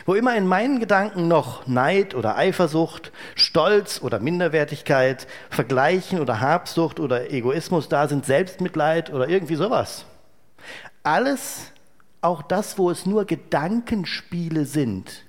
Wo 0.05 0.15
immer 0.15 0.35
in 0.35 0.47
meinen 0.47 0.79
Gedanken 0.79 1.27
noch 1.27 1.67
Neid 1.67 2.15
oder 2.15 2.37
Eifersucht, 2.37 3.11
Stolz 3.35 4.01
oder 4.01 4.19
Minderwertigkeit, 4.19 5.27
Vergleichen 5.51 6.19
oder 6.19 6.39
Habsucht 6.39 6.99
oder 6.99 7.29
Egoismus 7.31 7.87
da 7.87 8.07
sind, 8.07 8.25
Selbstmitleid 8.25 9.11
oder 9.13 9.29
irgendwie 9.29 9.55
sowas. 9.55 10.05
Alles, 11.03 11.71
auch 12.21 12.41
das, 12.41 12.79
wo 12.79 12.89
es 12.89 13.05
nur 13.05 13.25
Gedankenspiele 13.25 14.65
sind 14.65 15.24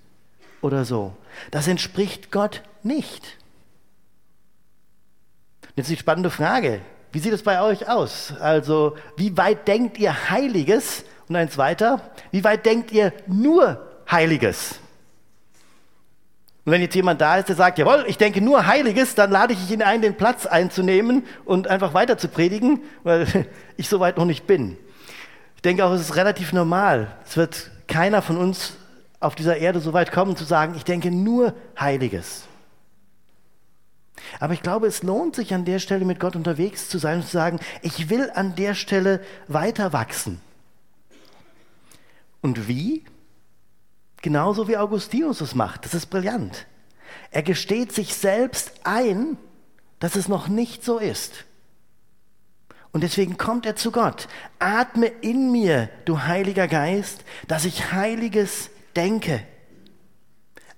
oder 0.67 0.85
so, 0.85 1.15
das 1.51 1.69
entspricht 1.69 2.31
Gott 2.31 2.63
nicht. 2.83 3.39
Jetzt 5.77 5.91
die 5.91 5.97
spannende 5.97 6.31
Frage, 6.31 6.81
wie 7.13 7.19
sieht 7.19 7.33
es 7.33 7.43
bei 7.43 7.63
euch 7.63 7.89
aus? 7.89 8.35
Also, 8.41 8.97
wie 9.17 9.37
weit 9.37 9.69
denkt 9.69 9.99
ihr 9.99 10.31
Heiliges? 10.31 11.05
Und 11.29 11.37
eins 11.37 11.59
weiter, 11.59 12.01
wie 12.31 12.45
weit 12.45 12.67
denkt 12.67 12.93
ihr 12.93 13.13
nur 13.27 13.85
Heiliges? 14.11 14.79
Und 16.65 16.73
wenn 16.73 16.83
jetzt 16.83 16.95
jemand 16.95 17.21
da 17.21 17.39
ist, 17.39 17.49
der 17.49 17.57
sagt, 17.57 17.79
jawohl, 17.79 18.05
ich 18.09 18.19
denke 18.19 18.41
nur 18.41 18.67
Heiliges, 18.67 19.15
dann 19.15 19.31
lade 19.31 19.53
ich 19.53 19.71
ihn 19.71 19.83
ein, 19.83 20.03
den 20.03 20.17
Platz 20.17 20.47
einzunehmen 20.47 21.25
und 21.45 21.69
einfach 21.69 21.95
weiter 21.95 22.19
zu 22.19 22.29
predigen, 22.29 22.81
weil 23.05 23.27
ich 23.77 23.89
so 23.89 24.01
weit 24.01 24.17
noch 24.17 24.25
nicht 24.25 24.47
bin. 24.47 24.77
Ich 25.55 25.63
denke 25.63 25.85
auch, 25.85 25.93
es 25.93 26.01
ist 26.01 26.17
relativ 26.17 26.53
normal. 26.53 27.17
Es 27.25 27.37
wird 27.37 27.71
keiner 27.87 28.21
von 28.21 28.37
uns 28.37 28.75
auf 29.27 29.35
dieser 29.35 29.57
Erde 29.57 29.81
so 29.81 29.93
weit 29.93 30.13
kommen 30.13 30.37
zu 30.37 30.45
sagen, 30.45 30.75
ich 30.77 30.85
denke 30.85 31.11
nur 31.11 31.53
Heiliges. 31.79 32.45
Aber 34.39 34.55
ich 34.55 34.63
glaube, 34.63 34.87
es 34.87 35.03
lohnt 35.03 35.35
sich 35.35 35.53
an 35.53 35.65
der 35.65 35.81
Stelle 35.81 36.05
mit 36.05 36.21
Gott 36.21 36.37
unterwegs 36.37 36.89
zu 36.89 36.99
sein 36.99 37.19
und 37.19 37.25
zu 37.25 37.33
sagen, 37.33 37.59
ich 37.83 38.09
will 38.09 38.31
an 38.35 38.55
der 38.55 38.75
Stelle 38.75 39.21
weiter 39.49 39.93
wachsen. 39.93 40.41
Und 42.41 42.69
wie? 42.69 43.05
Genauso 44.23 44.69
wie 44.69 44.77
Augustinus 44.77 45.41
es 45.41 45.55
macht. 45.55 45.85
Das 45.85 45.95
ist 45.95 46.07
brillant. 46.07 46.67
Er 47.31 47.43
gesteht 47.43 47.93
sich 47.93 48.15
selbst 48.15 48.73
ein, 48.85 49.37
dass 49.99 50.17
es 50.17 50.29
noch 50.29 50.49
nicht 50.49 50.85
so 50.85 50.99
ist. 50.99 51.45
Und 52.93 53.03
deswegen 53.03 53.37
kommt 53.37 53.67
er 53.67 53.77
zu 53.77 53.91
Gott. 53.91 54.29
Atme 54.59 55.07
in 55.07 55.51
mir, 55.51 55.91
du 56.05 56.23
Heiliger 56.23 56.69
Geist, 56.69 57.25
dass 57.49 57.65
ich 57.65 57.93
Heiliges 57.93 58.71
denke 58.97 59.43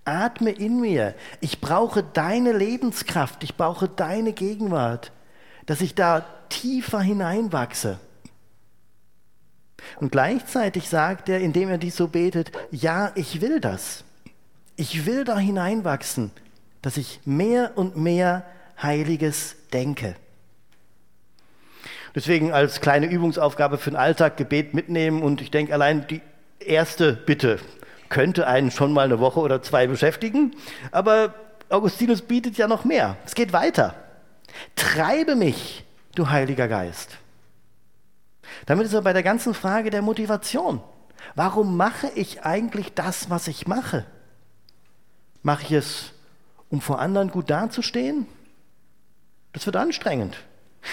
atme 0.08 0.50
in 0.50 0.80
mir. 0.80 1.14
Ich 1.40 1.60
brauche 1.60 2.02
deine 2.02 2.52
Lebenskraft, 2.52 3.44
ich 3.44 3.56
brauche 3.56 3.88
deine 3.88 4.32
Gegenwart, 4.32 5.12
dass 5.66 5.80
ich 5.80 5.94
da 5.94 6.24
tiefer 6.48 7.00
hineinwachse. 7.00 8.00
Und 10.00 10.10
gleichzeitig 10.10 10.88
sagt 10.88 11.28
er, 11.28 11.40
indem 11.40 11.68
er 11.68 11.78
dies 11.78 11.96
so 11.96 12.08
betet, 12.08 12.50
ja, 12.70 13.12
ich 13.14 13.40
will 13.40 13.60
das. 13.60 14.04
Ich 14.76 15.06
will 15.06 15.24
da 15.24 15.38
hineinwachsen, 15.38 16.30
dass 16.82 16.96
ich 16.96 17.20
mehr 17.24 17.72
und 17.76 17.96
mehr 17.96 18.44
Heiliges 18.80 19.56
denke. 19.72 20.14
Deswegen 22.14 22.52
als 22.52 22.80
kleine 22.80 23.06
Übungsaufgabe 23.06 23.76
für 23.78 23.90
den 23.90 23.96
Alltag 23.96 24.36
Gebet 24.36 24.72
mitnehmen 24.72 25.22
und 25.22 25.40
ich 25.40 25.50
denke 25.50 25.74
allein 25.74 26.06
die 26.06 26.22
erste 26.58 27.12
Bitte, 27.12 27.58
könnte 28.08 28.46
einen 28.46 28.70
schon 28.70 28.92
mal 28.92 29.04
eine 29.04 29.20
Woche 29.20 29.40
oder 29.40 29.62
zwei 29.62 29.86
beschäftigen, 29.86 30.54
aber 30.90 31.34
Augustinus 31.68 32.22
bietet 32.22 32.56
ja 32.56 32.66
noch 32.66 32.84
mehr. 32.84 33.16
Es 33.26 33.34
geht 33.34 33.52
weiter. 33.52 33.94
Treibe 34.76 35.34
mich, 35.34 35.84
du 36.14 36.30
Heiliger 36.30 36.68
Geist. 36.68 37.18
Damit 38.66 38.86
ist 38.86 38.94
er 38.94 39.02
bei 39.02 39.12
der 39.12 39.22
ganzen 39.22 39.54
Frage 39.54 39.90
der 39.90 40.02
Motivation. 40.02 40.80
Warum 41.34 41.76
mache 41.76 42.10
ich 42.14 42.44
eigentlich 42.44 42.94
das, 42.94 43.30
was 43.30 43.48
ich 43.48 43.66
mache? 43.66 44.06
Mache 45.42 45.64
ich 45.64 45.72
es, 45.72 46.12
um 46.68 46.80
vor 46.80 47.00
anderen 47.00 47.30
gut 47.30 47.50
dazustehen? 47.50 48.26
Das 49.52 49.66
wird 49.66 49.76
anstrengend. 49.76 50.36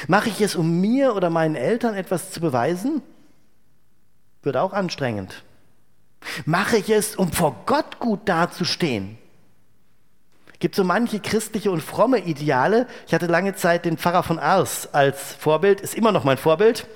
Mache 0.07 0.29
ich 0.29 0.41
es, 0.41 0.55
um 0.55 0.81
mir 0.81 1.15
oder 1.15 1.29
meinen 1.29 1.55
Eltern 1.55 1.95
etwas 1.95 2.31
zu 2.31 2.41
beweisen? 2.41 3.01
Wird 4.41 4.57
auch 4.57 4.74
anstrengend. 4.74 5.43
Mache 6.46 6.77
ich 6.77 6.89
es, 6.89 7.15
um 7.15 7.32
vor 7.32 7.63
Gott 7.65 8.00
gut 8.00 8.22
dazustehen? 8.25 9.17
Gibt 10.60 10.75
so 10.75 10.84
manche 10.84 11.20
christliche 11.20 11.70
und 11.72 11.82
fromme 11.82 12.20
Ideale. 12.20 12.88
Ich 13.08 13.13
hatte 13.13 13.27
lange 13.27 13.55
Zeit 13.55 13.86
den 13.86 13.98
Pfarrer 13.98 14.24
von 14.24 14.39
Ars 14.39 14.89
als 14.94 15.34
Vorbild, 15.34 15.82
ist 15.82 15.96
immer 15.96 16.12
noch 16.12 16.24
mein 16.24 16.38
Vorbild. 16.38 16.88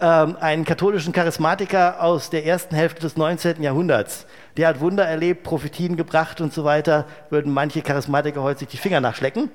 Ähm, 0.00 0.36
einen 0.40 0.64
katholischen 0.64 1.12
Charismatiker 1.12 2.02
aus 2.02 2.30
der 2.30 2.46
ersten 2.46 2.74
Hälfte 2.74 3.00
des 3.00 3.16
19. 3.16 3.62
Jahrhunderts. 3.62 4.26
Der 4.56 4.68
hat 4.68 4.80
Wunder 4.80 5.04
erlebt, 5.04 5.42
Prophetien 5.42 5.96
gebracht 5.96 6.40
und 6.40 6.52
so 6.52 6.64
weiter. 6.64 7.06
Würden 7.30 7.52
manche 7.52 7.82
Charismatiker 7.82 8.42
heute 8.42 8.60
sich 8.60 8.68
die 8.68 8.76
Finger 8.76 9.00
nachschlecken. 9.00 9.50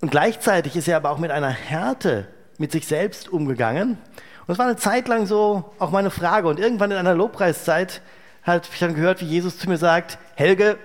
Und 0.00 0.10
gleichzeitig 0.10 0.76
ist 0.76 0.88
er 0.88 0.96
aber 0.96 1.10
auch 1.10 1.18
mit 1.18 1.30
einer 1.30 1.48
Härte 1.50 2.28
mit 2.58 2.70
sich 2.72 2.86
selbst 2.86 3.28
umgegangen 3.28 3.98
und 4.46 4.52
es 4.52 4.58
war 4.58 4.66
eine 4.66 4.76
Zeit 4.76 5.08
lang 5.08 5.26
so 5.26 5.72
auch 5.78 5.90
meine 5.90 6.10
Frage. 6.10 6.48
Und 6.48 6.60
irgendwann 6.60 6.90
in 6.90 6.98
einer 6.98 7.14
Lobpreiszeit 7.14 8.02
habe 8.42 8.62
ich 8.70 8.78
dann 8.78 8.94
gehört, 8.94 9.20
wie 9.22 9.26
Jesus 9.26 9.58
zu 9.58 9.68
mir 9.68 9.78
sagt, 9.78 10.18
Helge, 10.34 10.78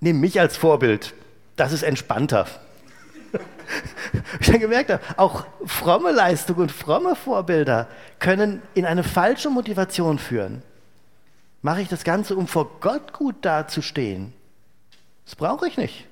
nimm 0.00 0.18
mich 0.18 0.40
als 0.40 0.56
Vorbild. 0.56 1.14
Das 1.54 1.72
ist 1.72 1.82
entspannter. 1.82 2.46
ich 4.40 4.50
dann 4.50 4.58
gemerkt 4.58 4.90
habe, 4.90 5.02
auch 5.16 5.46
fromme 5.64 6.10
Leistung 6.10 6.56
und 6.56 6.72
fromme 6.72 7.14
Vorbilder 7.14 7.86
können 8.18 8.62
in 8.74 8.84
eine 8.84 9.04
falsche 9.04 9.50
Motivation 9.50 10.18
führen. 10.18 10.62
Mache 11.62 11.82
ich 11.82 11.88
das 11.88 12.02
Ganze, 12.02 12.34
um 12.34 12.48
vor 12.48 12.80
Gott 12.80 13.12
gut 13.12 13.36
dazustehen? 13.42 14.32
Das 15.24 15.36
brauche 15.36 15.68
ich 15.68 15.76
nicht. 15.76 16.06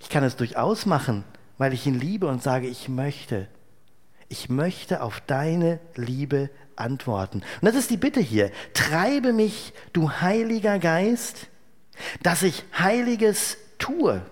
Ich 0.00 0.10
kann 0.10 0.24
es 0.24 0.36
durchaus 0.36 0.84
machen, 0.84 1.24
weil 1.56 1.72
ich 1.72 1.86
ihn 1.86 1.98
liebe 1.98 2.26
und 2.26 2.42
sage, 2.42 2.66
ich 2.66 2.88
möchte 2.88 3.46
ich 4.32 4.48
möchte 4.48 5.02
auf 5.02 5.20
deine 5.20 5.78
Liebe 5.94 6.48
antworten. 6.74 7.42
Und 7.60 7.66
das 7.66 7.74
ist 7.74 7.90
die 7.90 7.98
Bitte 7.98 8.20
hier. 8.20 8.50
Treibe 8.72 9.34
mich, 9.34 9.74
du 9.92 10.10
Heiliger 10.10 10.78
Geist, 10.78 11.48
dass 12.22 12.42
ich 12.42 12.64
Heiliges 12.76 13.58
tue. 13.78 14.22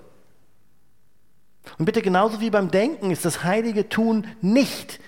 Und 1.78 1.84
bitte 1.84 2.00
genauso 2.00 2.40
wie 2.40 2.48
beim 2.48 2.70
Denken 2.70 3.10
ist 3.10 3.26
das 3.26 3.44
heilige 3.44 3.90
Tun 3.90 4.26
nicht 4.40 5.00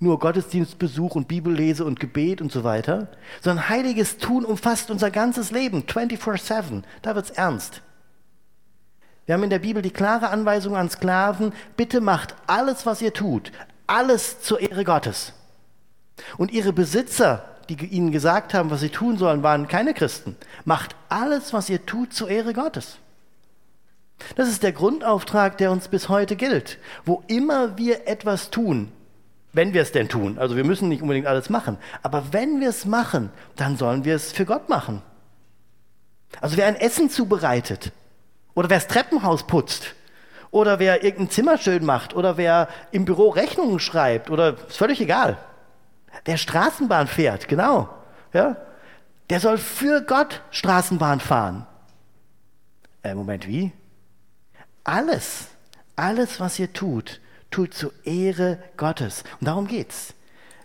nur 0.00 0.18
Gottesdienstbesuch 0.18 1.14
und 1.14 1.28
Bibellese 1.28 1.84
und 1.84 2.00
Gebet 2.00 2.40
und 2.40 2.50
so 2.50 2.64
weiter, 2.64 3.08
sondern 3.42 3.68
heiliges 3.68 4.16
Tun 4.16 4.46
umfasst 4.46 4.90
unser 4.90 5.10
ganzes 5.10 5.50
Leben, 5.50 5.82
24/7. 5.86 6.84
Da 7.02 7.14
wird 7.14 7.26
es 7.26 7.30
ernst. 7.32 7.82
Wir 9.26 9.34
haben 9.34 9.42
in 9.42 9.50
der 9.50 9.58
Bibel 9.58 9.82
die 9.82 9.90
klare 9.90 10.30
Anweisung 10.30 10.74
an 10.74 10.88
Sklaven, 10.88 11.52
bitte 11.76 12.00
macht 12.00 12.34
alles, 12.46 12.86
was 12.86 13.02
ihr 13.02 13.12
tut, 13.12 13.52
alles 13.88 14.40
zur 14.40 14.60
Ehre 14.60 14.84
Gottes. 14.84 15.32
Und 16.36 16.52
ihre 16.52 16.72
Besitzer 16.72 17.58
die 17.68 17.86
ihnen 17.86 18.12
gesagt 18.12 18.54
haben, 18.54 18.70
was 18.70 18.80
sie 18.80 18.88
tun 18.88 19.18
sollen, 19.18 19.42
waren 19.42 19.68
keine 19.68 19.94
Christen. 19.94 20.36
Macht 20.64 20.96
alles, 21.08 21.52
was 21.52 21.68
ihr 21.68 21.84
tut, 21.84 22.12
zur 22.12 22.30
Ehre 22.30 22.54
Gottes. 22.54 22.98
Das 24.36 24.48
ist 24.48 24.62
der 24.62 24.72
Grundauftrag, 24.72 25.58
der 25.58 25.70
uns 25.70 25.88
bis 25.88 26.08
heute 26.08 26.34
gilt. 26.34 26.78
Wo 27.04 27.22
immer 27.26 27.76
wir 27.76 28.08
etwas 28.08 28.50
tun, 28.50 28.90
wenn 29.52 29.74
wir 29.74 29.82
es 29.82 29.92
denn 29.92 30.08
tun, 30.08 30.38
also 30.38 30.56
wir 30.56 30.64
müssen 30.64 30.88
nicht 30.88 31.02
unbedingt 31.02 31.26
alles 31.26 31.50
machen, 31.50 31.78
aber 32.02 32.32
wenn 32.32 32.60
wir 32.60 32.68
es 32.68 32.84
machen, 32.84 33.30
dann 33.56 33.76
sollen 33.76 34.04
wir 34.04 34.16
es 34.16 34.32
für 34.32 34.44
Gott 34.44 34.68
machen. 34.68 35.02
Also 36.40 36.56
wer 36.56 36.66
ein 36.66 36.76
Essen 36.76 37.10
zubereitet 37.10 37.92
oder 38.54 38.68
wer 38.70 38.78
das 38.78 38.88
Treppenhaus 38.88 39.46
putzt 39.46 39.94
oder 40.50 40.78
wer 40.78 41.04
irgendein 41.04 41.30
Zimmer 41.30 41.58
schön 41.58 41.84
macht 41.84 42.14
oder 42.14 42.36
wer 42.36 42.68
im 42.90 43.04
Büro 43.04 43.28
Rechnungen 43.28 43.78
schreibt 43.78 44.30
oder 44.30 44.56
ist 44.68 44.76
völlig 44.76 45.00
egal. 45.00 45.36
Wer 46.24 46.36
Straßenbahn 46.36 47.06
fährt, 47.06 47.48
genau, 47.48 47.88
ja, 48.32 48.56
der 49.30 49.40
soll 49.40 49.58
für 49.58 50.02
Gott 50.02 50.42
Straßenbahn 50.50 51.20
fahren. 51.20 51.66
Äh, 53.02 53.14
Moment, 53.14 53.46
wie? 53.46 53.72
Alles, 54.84 55.48
alles, 55.96 56.40
was 56.40 56.58
ihr 56.58 56.72
tut, 56.72 57.20
tut 57.50 57.74
zur 57.74 57.92
Ehre 58.04 58.58
Gottes. 58.76 59.24
Und 59.40 59.46
darum 59.46 59.66
geht's, 59.66 60.14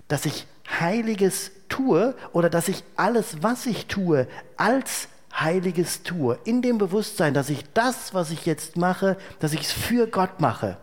dass 0.07 0.25
ich 0.25 0.47
Heiliges 0.79 1.51
tue 1.69 2.15
oder 2.31 2.49
dass 2.49 2.67
ich 2.67 2.83
alles, 2.95 3.43
was 3.43 3.65
ich 3.65 3.87
tue, 3.87 4.27
als 4.57 5.09
Heiliges 5.33 6.03
tue, 6.03 6.37
in 6.43 6.61
dem 6.61 6.77
Bewusstsein, 6.77 7.33
dass 7.33 7.49
ich 7.49 7.65
das, 7.73 8.13
was 8.13 8.29
ich 8.31 8.45
jetzt 8.45 8.77
mache, 8.77 9.17
dass 9.39 9.53
ich 9.53 9.61
es 9.61 9.71
für 9.71 10.07
Gott 10.07 10.39
mache. 10.39 10.77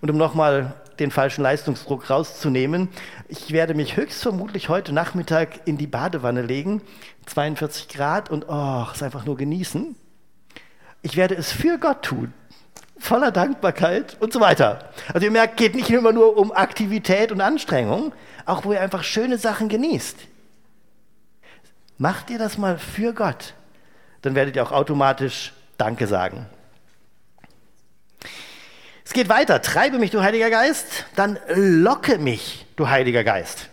Und 0.00 0.10
um 0.10 0.16
nochmal 0.16 0.74
den 0.98 1.10
falschen 1.10 1.42
Leistungsdruck 1.42 2.10
rauszunehmen, 2.10 2.88
ich 3.28 3.52
werde 3.52 3.74
mich 3.74 3.96
höchstvermutlich 3.96 4.68
heute 4.68 4.92
Nachmittag 4.92 5.66
in 5.66 5.78
die 5.78 5.86
Badewanne 5.86 6.42
legen, 6.42 6.82
42 7.26 7.88
Grad 7.88 8.30
und 8.30 8.46
oh, 8.48 8.86
es 8.92 9.02
einfach 9.02 9.24
nur 9.24 9.36
genießen. 9.36 9.96
Ich 11.02 11.16
werde 11.16 11.34
es 11.34 11.50
für 11.50 11.78
Gott 11.78 12.02
tun, 12.02 12.34
voller 12.98 13.32
Dankbarkeit 13.32 14.18
und 14.20 14.32
so 14.32 14.40
weiter. 14.40 14.90
Also 15.12 15.24
ihr 15.24 15.30
merkt, 15.30 15.56
geht 15.56 15.74
nicht 15.74 15.90
immer 15.90 16.12
nur 16.12 16.36
um 16.36 16.52
Aktivität 16.52 17.32
und 17.32 17.40
Anstrengung, 17.40 18.12
auch 18.44 18.64
wo 18.64 18.72
ihr 18.72 18.80
einfach 18.80 19.02
schöne 19.02 19.38
Sachen 19.38 19.68
genießt. 19.68 20.18
Macht 22.00 22.30
ihr 22.30 22.38
das 22.38 22.56
mal 22.56 22.78
für 22.78 23.12
Gott, 23.12 23.52
dann 24.22 24.34
werdet 24.34 24.56
ihr 24.56 24.62
auch 24.62 24.72
automatisch 24.72 25.52
Danke 25.76 26.06
sagen. 26.06 26.46
Es 29.04 29.12
geht 29.12 29.28
weiter. 29.28 29.60
Treibe 29.60 29.98
mich, 29.98 30.10
du 30.10 30.22
Heiliger 30.22 30.48
Geist, 30.48 31.04
dann 31.14 31.38
locke 31.54 32.16
mich, 32.16 32.64
du 32.76 32.88
Heiliger 32.88 33.22
Geist. 33.22 33.68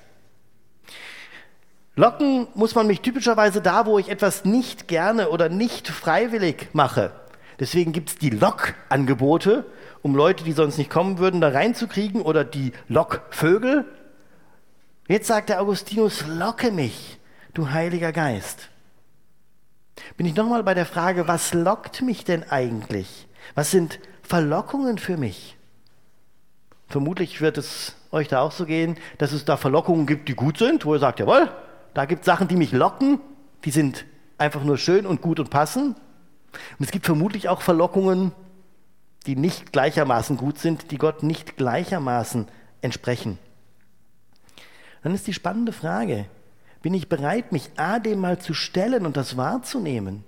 Locken 1.96 2.48
muss 2.54 2.76
man 2.76 2.86
mich 2.88 3.00
typischerweise 3.00 3.62
da, 3.62 3.86
wo 3.86 3.98
ich 3.98 4.10
etwas 4.10 4.44
nicht 4.44 4.90
gerne 4.90 5.30
oder 5.30 5.48
nicht 5.48 5.88
freiwillig 5.88 6.68
mache. 6.74 7.14
Deswegen 7.62 7.94
gibt 7.94 8.10
es 8.10 8.18
die 8.18 8.32
Lockangebote, 8.32 9.66
um 10.02 10.16
Leute, 10.16 10.44
die 10.44 10.52
sonst 10.52 10.78
nicht 10.78 10.90
kommen 10.90 11.18
würden, 11.18 11.40
da 11.40 11.48
reinzukriegen 11.48 12.22
oder 12.22 12.44
die 12.44 12.74
Lockvögel. 12.90 13.86
Jetzt 15.08 15.28
sagt 15.28 15.48
der 15.48 15.62
Augustinus, 15.62 16.26
locke 16.28 16.72
mich 16.72 17.17
du 17.58 17.72
Heiliger 17.72 18.12
Geist. 18.12 18.70
Bin 20.16 20.28
ich 20.28 20.36
nochmal 20.36 20.64
bei 20.64 20.74
der 20.74 20.86
Frage, 20.86 21.28
was 21.28 21.54
lockt 21.54 22.02
mich 22.04 22.24
denn 22.24 22.44
eigentlich? 22.50 23.28
Was 23.56 23.72
sind 23.72 24.00
Verlockungen 24.22 25.00
für 25.00 25.18
mich? 25.18 25.58
Vermutlich 26.88 27.42
wird 27.42 27.58
es 27.58 27.96
euch 28.12 28.28
da 28.28 28.42
auch 28.42 28.52
so 28.52 28.66
gehen, 28.66 28.98
dass 29.18 29.32
es 29.32 29.44
da 29.44 29.58
Verlockungen 29.58 30.06
gibt, 30.06 30.30
die 30.30 30.36
gut 30.36 30.60
sind, 30.60 30.86
wo 30.86 30.94
ihr 30.94 31.00
sagt, 31.00 31.20
jawohl, 31.20 31.52
da 31.94 32.06
gibt 32.06 32.22
es 32.22 32.26
Sachen, 32.26 32.48
die 32.48 32.56
mich 32.56 32.72
locken, 32.72 33.20
die 33.66 33.72
sind 33.72 34.06
einfach 34.38 34.64
nur 34.64 34.78
schön 34.78 35.06
und 35.06 35.22
gut 35.22 35.40
und 35.40 35.50
passen. 35.50 35.96
Und 36.78 36.86
es 36.86 36.92
gibt 36.92 37.06
vermutlich 37.06 37.50
auch 37.50 37.62
Verlockungen, 37.62 38.32
die 39.26 39.36
nicht 39.36 39.74
gleichermaßen 39.74 40.38
gut 40.38 40.60
sind, 40.60 40.92
die 40.92 40.98
Gott 40.98 41.24
nicht 41.24 41.58
gleichermaßen 41.58 42.48
entsprechen. 42.82 43.40
Dann 45.02 45.14
ist 45.14 45.28
die 45.28 45.34
spannende 45.34 45.74
Frage, 45.74 46.28
bin 46.82 46.94
ich 46.94 47.10
bereit, 47.10 47.52
mich 47.52 47.72
A 47.78 48.00
dem 48.00 48.20
mal 48.20 48.40
zu 48.40 48.54
stellen 48.54 49.06
und 49.06 49.18
das 49.18 49.38
wahrzunehmen? 49.38 50.24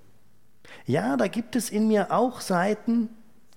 Ja, 0.86 1.16
da 1.16 1.28
gibt 1.28 1.56
es 1.56 1.70
in 1.70 1.88
mir 1.88 2.12
auch 2.12 2.40
Seiten, 2.40 3.08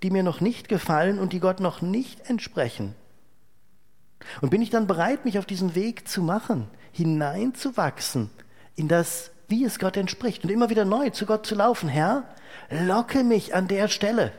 die 0.04 0.12
mir 0.12 0.24
noch 0.24 0.42
nicht 0.42 0.68
gefallen 0.68 1.20
und 1.20 1.34
die 1.34 1.40
Gott 1.40 1.60
noch 1.60 1.82
nicht 1.82 2.30
entsprechen. 2.30 2.96
Und 4.42 4.50
bin 4.50 4.62
ich 4.62 4.70
dann 4.70 4.88
bereit, 4.88 5.26
mich 5.26 5.40
auf 5.40 5.46
diesen 5.46 5.76
Weg 5.76 6.08
zu 6.08 6.22
machen, 6.22 6.68
hineinzuwachsen 6.92 8.30
in 8.76 8.88
das, 8.88 9.32
wie 9.48 9.64
es 9.66 9.80
Gott 9.80 9.98
entspricht 9.98 10.44
und 10.44 10.50
immer 10.50 10.70
wieder 10.70 10.86
neu 10.86 11.10
zu 11.10 11.26
Gott 11.26 11.46
zu 11.46 11.56
laufen? 11.56 11.90
Herr, 11.90 12.24
locke 12.70 13.24
mich 13.24 13.54
an 13.54 13.68
der 13.68 13.88
Stelle. 13.88 14.32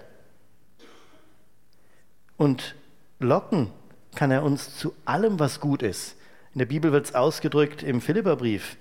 Und 2.36 2.74
locken 3.18 3.70
kann 4.14 4.30
er 4.30 4.42
uns 4.42 4.76
zu 4.76 4.94
allem, 5.04 5.38
was 5.38 5.60
gut 5.60 5.82
ist. 5.82 6.16
In 6.54 6.60
der 6.60 6.66
Bibel 6.66 6.92
wird 6.92 7.06
es 7.06 7.14
ausgedrückt 7.14 7.82
im 7.82 8.00
Philipperbrief. 8.00 8.76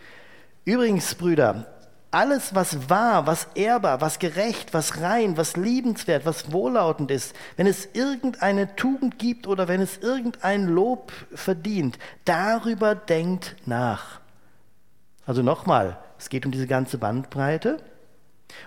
Übrigens, 0.64 1.16
Brüder, 1.16 1.66
alles, 2.12 2.54
was 2.54 2.92
wahr, 2.92 3.26
was 3.26 3.48
ehrbar, 3.56 4.00
was 4.00 4.20
gerecht, 4.20 4.76
was 4.76 5.02
rein, 5.02 5.36
was 5.36 5.58
liebenswert, 5.58 6.28
was 6.28 6.52
wohllautend 6.52 7.10
ist, 7.10 7.36
wenn 7.58 7.66
es 7.66 7.90
irgendeine 7.94 8.76
Tugend 8.76 9.18
gibt 9.18 9.48
oder 9.48 9.68
wenn 9.68 9.82
es 9.82 9.98
irgendein 9.98 10.68
Lob 10.68 11.12
verdient, 11.34 11.98
darüber 12.26 12.94
denkt 12.94 13.56
nach. 13.66 14.20
Also 15.26 15.42
nochmal, 15.42 15.98
es 16.20 16.30
geht 16.30 16.46
um 16.46 16.52
diese 16.52 16.68
ganze 16.68 17.00
Bandbreite. 17.00 17.78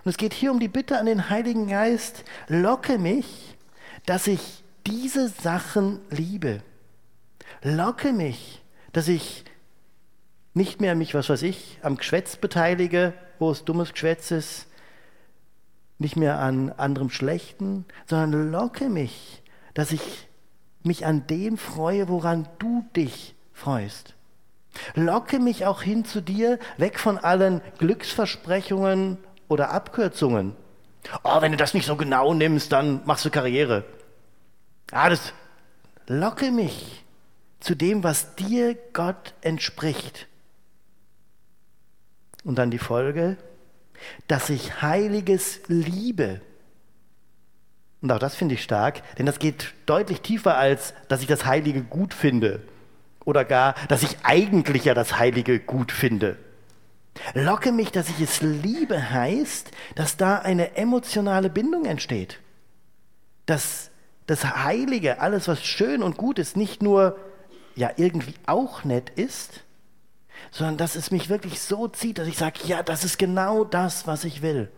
Und 0.04 0.10
es 0.10 0.16
geht 0.16 0.34
hier 0.34 0.50
um 0.50 0.58
die 0.58 0.66
Bitte 0.66 0.98
an 0.98 1.06
den 1.06 1.30
Heiligen 1.30 1.68
Geist, 1.68 2.24
locke 2.48 2.98
mich, 2.98 3.56
dass 4.06 4.26
ich 4.26 4.64
diese 4.84 5.28
Sachen 5.28 6.00
liebe. 6.10 6.62
Locke 7.62 8.12
mich, 8.12 8.55
dass 8.96 9.08
ich 9.08 9.44
nicht 10.54 10.80
mehr 10.80 10.94
mich, 10.94 11.12
was 11.12 11.28
weiß 11.28 11.42
ich, 11.42 11.78
am 11.82 11.98
Geschwätz 11.98 12.36
beteilige, 12.36 13.12
wo 13.38 13.50
es 13.50 13.66
dummes 13.66 13.92
Geschwätz 13.92 14.30
ist, 14.30 14.68
nicht 15.98 16.16
mehr 16.16 16.38
an 16.38 16.72
anderem 16.72 17.10
Schlechten, 17.10 17.84
sondern 18.06 18.50
locke 18.50 18.88
mich, 18.88 19.42
dass 19.74 19.92
ich 19.92 20.28
mich 20.82 21.04
an 21.04 21.26
dem 21.26 21.58
freue, 21.58 22.08
woran 22.08 22.48
du 22.58 22.86
dich 22.96 23.34
freust. 23.52 24.14
Locke 24.94 25.40
mich 25.40 25.66
auch 25.66 25.82
hin 25.82 26.06
zu 26.06 26.22
dir, 26.22 26.58
weg 26.78 26.98
von 26.98 27.18
allen 27.18 27.60
Glücksversprechungen 27.76 29.18
oder 29.48 29.72
Abkürzungen. 29.72 30.56
Oh, 31.22 31.42
wenn 31.42 31.52
du 31.52 31.58
das 31.58 31.74
nicht 31.74 31.84
so 31.84 31.96
genau 31.96 32.32
nimmst, 32.32 32.72
dann 32.72 33.02
machst 33.04 33.26
du 33.26 33.30
Karriere. 33.30 33.84
Ah, 34.90 35.10
das 35.10 35.34
locke 36.06 36.50
mich 36.50 37.04
zu 37.60 37.74
dem, 37.74 38.04
was 38.04 38.34
dir 38.36 38.76
Gott 38.92 39.34
entspricht. 39.40 40.26
Und 42.44 42.56
dann 42.56 42.70
die 42.70 42.78
Folge, 42.78 43.36
dass 44.28 44.50
ich 44.50 44.82
Heiliges 44.82 45.60
liebe. 45.66 46.40
Und 48.02 48.12
auch 48.12 48.18
das 48.18 48.36
finde 48.36 48.54
ich 48.54 48.62
stark, 48.62 49.02
denn 49.16 49.26
das 49.26 49.38
geht 49.38 49.74
deutlich 49.86 50.20
tiefer 50.20 50.56
als, 50.56 50.94
dass 51.08 51.22
ich 51.22 51.26
das 51.26 51.46
Heilige 51.46 51.82
gut 51.82 52.14
finde 52.14 52.60
oder 53.24 53.44
gar, 53.44 53.74
dass 53.88 54.02
ich 54.02 54.16
eigentlich 54.22 54.84
ja 54.84 54.94
das 54.94 55.18
Heilige 55.18 55.58
gut 55.58 55.90
finde. 55.90 56.36
Locke 57.34 57.72
mich, 57.72 57.90
dass 57.90 58.08
ich 58.08 58.20
es 58.20 58.42
liebe, 58.42 59.10
heißt, 59.10 59.70
dass 59.94 60.16
da 60.16 60.38
eine 60.38 60.76
emotionale 60.76 61.50
Bindung 61.50 61.86
entsteht. 61.86 62.38
Dass 63.46 63.90
das 64.26 64.64
Heilige, 64.64 65.20
alles 65.20 65.48
was 65.48 65.64
schön 65.64 66.02
und 66.02 66.16
gut 66.16 66.38
ist, 66.38 66.56
nicht 66.56 66.82
nur 66.82 67.18
ja 67.76 67.90
irgendwie 67.96 68.34
auch 68.46 68.84
nett 68.84 69.10
ist, 69.10 69.60
sondern 70.50 70.76
dass 70.76 70.96
es 70.96 71.10
mich 71.10 71.28
wirklich 71.28 71.60
so 71.60 71.88
zieht, 71.88 72.18
dass 72.18 72.28
ich 72.28 72.36
sage, 72.36 72.60
ja, 72.64 72.82
das 72.82 73.04
ist 73.04 73.18
genau 73.18 73.64
das, 73.64 74.06
was 74.06 74.24
ich 74.24 74.42
will. 74.42 74.70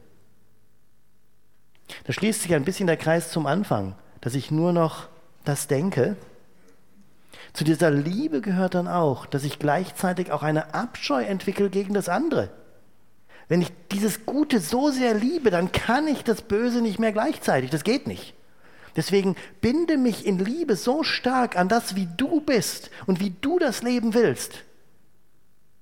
Da 2.05 2.13
schließt 2.13 2.43
sich 2.43 2.55
ein 2.55 2.65
bisschen 2.65 2.87
der 2.87 2.97
Kreis 2.97 3.31
zum 3.31 3.47
Anfang, 3.47 3.95
dass 4.21 4.35
ich 4.35 4.51
nur 4.51 4.73
noch 4.73 5.09
das 5.45 5.69
denke. 5.69 6.17
Zu 7.53 7.65
dieser 7.65 7.91
Liebe 7.91 8.41
gehört 8.41 8.75
dann 8.75 8.89
auch, 8.89 9.27
dass 9.27 9.45
ich 9.45 9.59
gleichzeitig 9.59 10.31
auch 10.33 10.43
eine 10.43 10.75
Abscheu 10.75 11.23
entwickle 11.23 11.71
gegen 11.71 11.95
das 11.95 12.09
andere. 12.09 12.51
Wenn 13.49 13.63
ich 13.63 13.73
dieses 13.91 14.27
Gute 14.27 14.61
so 14.61 14.91
sehr 14.91 15.15
liebe, 15.15 15.51
dann 15.51 15.73
kann 15.73 16.07
ich 16.07 16.23
das 16.23 16.43
Böse 16.43 16.83
nicht 16.83 16.99
mehr 16.99 17.13
gleichzeitig. 17.13 17.71
Das 17.71 17.85
geht 17.85 18.07
nicht. 18.07 18.35
Deswegen 18.99 19.37
binde 19.61 19.97
mich 19.97 20.27
in 20.27 20.41
Liebe 20.41 20.75
so 20.75 21.05
stark 21.05 21.57
an 21.57 21.69
das, 21.69 21.95
wie 21.95 22.09
du 22.17 22.41
bist 22.41 22.91
und 23.07 23.21
wie 23.21 23.33
du 23.41 23.61
das 23.61 23.85
Leben 23.85 24.13
willst, 24.13 24.65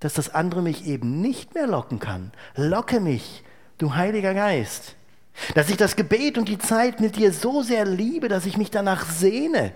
dass 0.00 0.12
das 0.12 0.34
andere 0.34 0.60
mich 0.60 0.86
eben 0.86 1.22
nicht 1.22 1.54
mehr 1.54 1.66
locken 1.66 1.98
kann. 1.98 2.30
Locke 2.56 3.00
mich, 3.00 3.42
du 3.78 3.94
Heiliger 3.94 4.34
Geist. 4.34 4.96
Dass 5.54 5.70
ich 5.70 5.78
das 5.78 5.96
Gebet 5.96 6.36
und 6.36 6.50
die 6.50 6.58
Zeit 6.58 7.00
mit 7.00 7.16
dir 7.16 7.32
so 7.32 7.62
sehr 7.62 7.86
liebe, 7.86 8.28
dass 8.28 8.44
ich 8.44 8.58
mich 8.58 8.70
danach 8.70 9.06
sehne. 9.10 9.72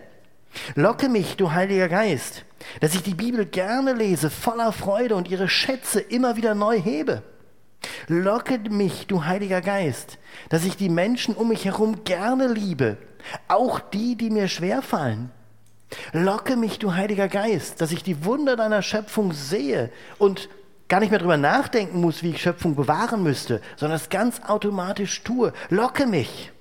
Locke 0.74 1.08
mich, 1.08 1.38
du 1.38 1.52
Heiliger 1.52 1.88
Geist, 1.88 2.44
dass 2.80 2.94
ich 2.94 3.02
die 3.02 3.14
Bibel 3.14 3.46
gerne 3.46 3.94
lese, 3.94 4.28
voller 4.28 4.72
Freude 4.72 5.16
und 5.16 5.30
ihre 5.30 5.48
Schätze 5.48 6.00
immer 6.00 6.36
wieder 6.36 6.54
neu 6.54 6.78
hebe. 6.78 7.22
Locke 8.06 8.58
mich, 8.68 9.06
du 9.06 9.24
Heiliger 9.24 9.62
Geist, 9.62 10.18
dass 10.50 10.66
ich 10.66 10.76
die 10.76 10.90
Menschen 10.90 11.34
um 11.34 11.48
mich 11.48 11.64
herum 11.64 12.04
gerne 12.04 12.46
liebe, 12.46 12.98
auch 13.48 13.80
die, 13.80 14.16
die 14.16 14.30
mir 14.30 14.48
schwerfallen. 14.48 15.30
Locke 16.12 16.56
mich, 16.56 16.78
du 16.78 16.94
Heiliger 16.94 17.28
Geist, 17.28 17.80
dass 17.80 17.92
ich 17.92 18.02
die 18.02 18.24
Wunder 18.24 18.56
deiner 18.56 18.82
Schöpfung 18.82 19.32
sehe 19.32 19.90
und 20.18 20.48
gar 20.88 21.00
nicht 21.00 21.10
mehr 21.10 21.18
darüber 21.18 21.36
nachdenken 21.36 22.00
muss, 22.00 22.22
wie 22.22 22.30
ich 22.30 22.42
Schöpfung 22.42 22.74
bewahren 22.74 23.22
müsste, 23.22 23.60
sondern 23.76 23.96
es 23.96 24.08
ganz 24.08 24.40
automatisch 24.46 25.22
tue. 25.22 25.52
Locke 25.68 26.06
mich. 26.06 26.52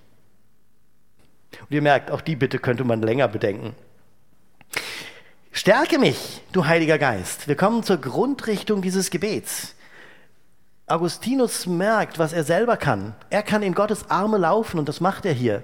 Und 1.61 1.71
ihr 1.71 1.81
merkt, 1.81 2.11
auch 2.11 2.21
die 2.21 2.35
Bitte 2.35 2.59
könnte 2.59 2.83
man 2.83 3.01
länger 3.01 3.27
bedenken. 3.27 3.75
Stärke 5.51 5.99
mich, 5.99 6.41
du 6.51 6.65
Heiliger 6.65 6.97
Geist. 6.97 7.47
Wir 7.47 7.55
kommen 7.55 7.83
zur 7.83 7.97
Grundrichtung 7.97 8.81
dieses 8.81 9.09
Gebets. 9.09 9.75
Augustinus 10.85 11.67
merkt, 11.67 12.17
was 12.17 12.33
er 12.33 12.43
selber 12.43 12.77
kann. 12.77 13.15
Er 13.29 13.43
kann 13.43 13.61
in 13.61 13.73
Gottes 13.73 14.09
Arme 14.09 14.37
laufen 14.37 14.79
und 14.79 14.87
das 14.87 15.01
macht 15.01 15.25
er 15.25 15.33
hier. 15.33 15.63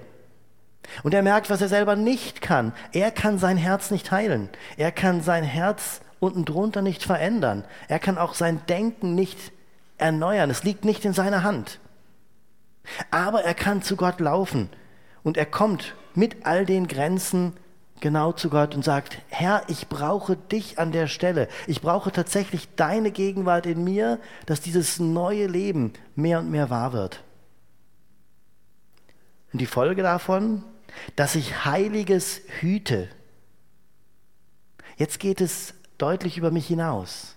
Und 1.02 1.14
er 1.14 1.22
merkt, 1.22 1.50
was 1.50 1.60
er 1.60 1.68
selber 1.68 1.96
nicht 1.96 2.40
kann. 2.40 2.72
Er 2.92 3.10
kann 3.10 3.38
sein 3.38 3.56
Herz 3.56 3.90
nicht 3.90 4.10
heilen. 4.10 4.48
Er 4.76 4.92
kann 4.92 5.22
sein 5.22 5.44
Herz 5.44 6.00
unten 6.20 6.44
drunter 6.44 6.82
nicht 6.82 7.02
verändern. 7.02 7.64
Er 7.88 7.98
kann 7.98 8.18
auch 8.18 8.34
sein 8.34 8.60
Denken 8.68 9.14
nicht 9.14 9.52
erneuern. 9.98 10.50
Es 10.50 10.64
liegt 10.64 10.84
nicht 10.84 11.04
in 11.04 11.12
seiner 11.12 11.42
Hand. 11.42 11.78
Aber 13.10 13.42
er 13.42 13.54
kann 13.54 13.82
zu 13.82 13.96
Gott 13.96 14.20
laufen 14.20 14.70
und 15.22 15.36
er 15.36 15.46
kommt 15.46 15.94
mit 16.14 16.46
all 16.46 16.64
den 16.64 16.86
Grenzen 16.86 17.54
genau 18.00 18.32
zu 18.32 18.50
Gott 18.50 18.74
und 18.74 18.84
sagt, 18.84 19.18
Herr, 19.28 19.62
ich 19.68 19.88
brauche 19.88 20.36
dich 20.36 20.78
an 20.78 20.92
der 20.92 21.06
Stelle. 21.06 21.48
Ich 21.66 21.80
brauche 21.80 22.12
tatsächlich 22.12 22.68
deine 22.76 23.10
Gegenwart 23.10 23.66
in 23.66 23.82
mir, 23.82 24.20
dass 24.44 24.60
dieses 24.60 25.00
neue 25.00 25.46
Leben 25.46 25.92
mehr 26.14 26.38
und 26.38 26.50
mehr 26.50 26.70
wahr 26.70 26.92
wird. 26.92 27.22
Und 29.52 29.60
die 29.60 29.66
Folge 29.66 30.02
davon, 30.02 30.62
dass 31.16 31.34
ich 31.34 31.64
Heiliges 31.64 32.42
hüte. 32.60 33.08
Jetzt 34.96 35.20
geht 35.20 35.40
es 35.40 35.74
deutlich 35.98 36.38
über 36.38 36.50
mich 36.50 36.66
hinaus. 36.66 37.36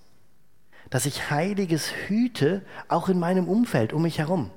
Dass 0.90 1.06
ich 1.06 1.30
Heiliges 1.30 1.92
hüte, 2.08 2.64
auch 2.88 3.10
in 3.10 3.20
meinem 3.20 3.48
Umfeld, 3.48 3.94
um 3.94 4.02
mich 4.02 4.20
herum. 4.20 4.50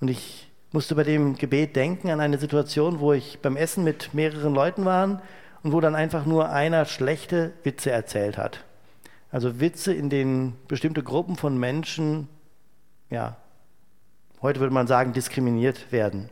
Und 0.00 0.08
ich 0.08 0.48
musste 0.72 0.94
bei 0.94 1.02
dem 1.02 1.36
Gebet 1.36 1.76
denken 1.76 2.10
an 2.10 2.20
eine 2.20 2.38
Situation, 2.38 3.00
wo 3.00 3.12
ich 3.12 3.40
beim 3.40 3.56
Essen 3.56 3.84
mit 3.84 4.14
mehreren 4.14 4.54
Leuten 4.54 4.84
war 4.84 5.22
und 5.62 5.72
wo 5.72 5.80
dann 5.80 5.94
einfach 5.94 6.24
nur 6.24 6.50
einer 6.50 6.84
schlechte 6.84 7.52
Witze 7.64 7.90
erzählt 7.90 8.38
hat. 8.38 8.64
Also 9.30 9.60
Witze, 9.60 9.92
in 9.92 10.08
denen 10.08 10.56
bestimmte 10.68 11.02
Gruppen 11.02 11.36
von 11.36 11.58
Menschen, 11.58 12.28
ja, 13.10 13.36
heute 14.40 14.60
würde 14.60 14.72
man 14.72 14.86
sagen, 14.86 15.12
diskriminiert 15.12 15.92
werden. 15.92 16.30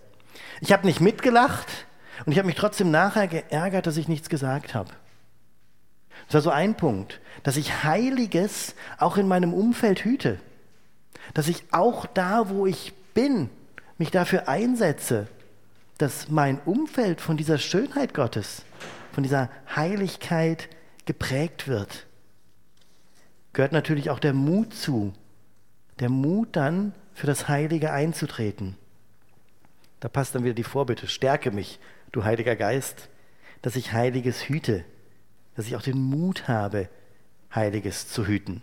Ich 0.60 0.72
habe 0.72 0.86
nicht 0.86 1.00
mitgelacht 1.00 1.86
und 2.24 2.32
ich 2.32 2.38
habe 2.38 2.46
mich 2.46 2.56
trotzdem 2.56 2.90
nachher 2.90 3.28
geärgert, 3.28 3.86
dass 3.86 3.96
ich 3.96 4.08
nichts 4.08 4.28
gesagt 4.28 4.74
habe. 4.74 4.90
Das 6.26 6.34
war 6.34 6.40
so 6.40 6.50
ein 6.50 6.76
Punkt, 6.76 7.20
dass 7.42 7.56
ich 7.56 7.84
Heiliges 7.84 8.74
auch 8.98 9.16
in 9.16 9.28
meinem 9.28 9.52
Umfeld 9.52 10.04
hüte. 10.04 10.40
Dass 11.34 11.48
ich 11.48 11.64
auch 11.72 12.06
da, 12.06 12.48
wo 12.48 12.66
ich 12.66 12.94
bin, 13.14 13.50
mich 13.98 14.10
dafür 14.10 14.48
einsetze, 14.48 15.28
dass 15.98 16.28
mein 16.28 16.60
Umfeld 16.64 17.20
von 17.20 17.36
dieser 17.36 17.58
Schönheit 17.58 18.14
Gottes, 18.14 18.62
von 19.12 19.22
dieser 19.22 19.48
Heiligkeit 19.74 20.68
geprägt 21.06 21.68
wird. 21.68 22.06
Gehört 23.52 23.72
natürlich 23.72 24.10
auch 24.10 24.18
der 24.18 24.34
Mut 24.34 24.74
zu, 24.74 25.14
der 26.00 26.10
Mut 26.10 26.48
dann 26.52 26.92
für 27.14 27.26
das 27.26 27.48
Heilige 27.48 27.92
einzutreten. 27.92 28.76
Da 30.00 30.08
passt 30.08 30.34
dann 30.34 30.44
wieder 30.44 30.54
die 30.54 30.62
Vorbitte, 30.62 31.08
stärke 31.08 31.50
mich, 31.50 31.78
du 32.12 32.24
Heiliger 32.24 32.56
Geist, 32.56 33.08
dass 33.62 33.76
ich 33.76 33.92
Heiliges 33.92 34.48
hüte, 34.48 34.84
dass 35.54 35.66
ich 35.66 35.76
auch 35.76 35.82
den 35.82 36.00
Mut 36.00 36.48
habe, 36.48 36.88
Heiliges 37.54 38.08
zu 38.08 38.26
hüten. 38.26 38.62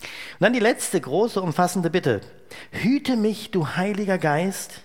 Und 0.00 0.44
dann 0.44 0.52
die 0.52 0.60
letzte 0.60 1.00
große, 1.00 1.40
umfassende 1.40 1.90
Bitte. 1.90 2.20
Hüte 2.70 3.16
mich, 3.16 3.50
du 3.50 3.66
Heiliger 3.76 4.18
Geist, 4.18 4.82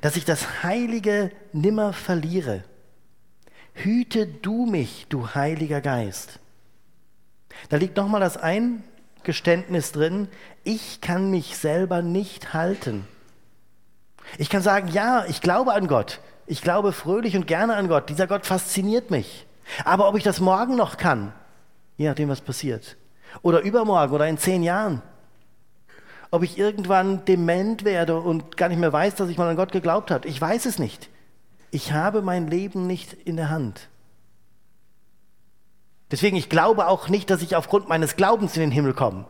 dass 0.00 0.16
ich 0.16 0.24
das 0.24 0.62
Heilige 0.62 1.30
nimmer 1.52 1.92
verliere. 1.92 2.64
Hüte 3.74 4.26
du 4.26 4.66
mich, 4.66 5.06
du 5.08 5.34
Heiliger 5.34 5.80
Geist. 5.80 6.38
Da 7.68 7.76
liegt 7.76 7.96
nochmal 7.96 8.20
das 8.20 8.36
Eingeständnis 8.36 9.92
drin, 9.92 10.28
ich 10.62 11.00
kann 11.00 11.30
mich 11.30 11.56
selber 11.56 12.02
nicht 12.02 12.52
halten. 12.52 13.06
Ich 14.38 14.50
kann 14.50 14.62
sagen, 14.62 14.88
ja, 14.88 15.24
ich 15.26 15.40
glaube 15.40 15.72
an 15.72 15.86
Gott. 15.86 16.20
Ich 16.46 16.62
glaube 16.62 16.92
fröhlich 16.92 17.36
und 17.36 17.46
gerne 17.46 17.76
an 17.76 17.88
Gott. 17.88 18.08
Dieser 18.08 18.26
Gott 18.26 18.46
fasziniert 18.46 19.10
mich. 19.10 19.46
Aber 19.84 20.08
ob 20.08 20.16
ich 20.16 20.24
das 20.24 20.40
morgen 20.40 20.76
noch 20.76 20.96
kann, 20.96 21.32
je 21.96 22.08
nachdem, 22.08 22.28
was 22.28 22.40
passiert, 22.40 22.96
oder 23.42 23.60
übermorgen 23.60 24.12
oder 24.12 24.28
in 24.28 24.38
zehn 24.38 24.62
Jahren, 24.62 25.02
ob 26.30 26.42
ich 26.42 26.58
irgendwann 26.58 27.24
dement 27.24 27.84
werde 27.84 28.20
und 28.20 28.56
gar 28.56 28.68
nicht 28.68 28.78
mehr 28.78 28.92
weiß, 28.92 29.14
dass 29.14 29.28
ich 29.28 29.38
mal 29.38 29.48
an 29.48 29.56
Gott 29.56 29.72
geglaubt 29.72 30.10
habe, 30.10 30.28
ich 30.28 30.40
weiß 30.40 30.66
es 30.66 30.78
nicht. 30.78 31.08
Ich 31.70 31.92
habe 31.92 32.22
mein 32.22 32.48
Leben 32.48 32.86
nicht 32.86 33.12
in 33.12 33.36
der 33.36 33.50
Hand. 33.50 33.88
Deswegen, 36.10 36.36
ich 36.36 36.48
glaube 36.48 36.86
auch 36.86 37.08
nicht, 37.08 37.30
dass 37.30 37.42
ich 37.42 37.56
aufgrund 37.56 37.88
meines 37.88 38.16
Glaubens 38.16 38.54
in 38.56 38.60
den 38.60 38.70
Himmel 38.70 38.94
komme 38.94 39.26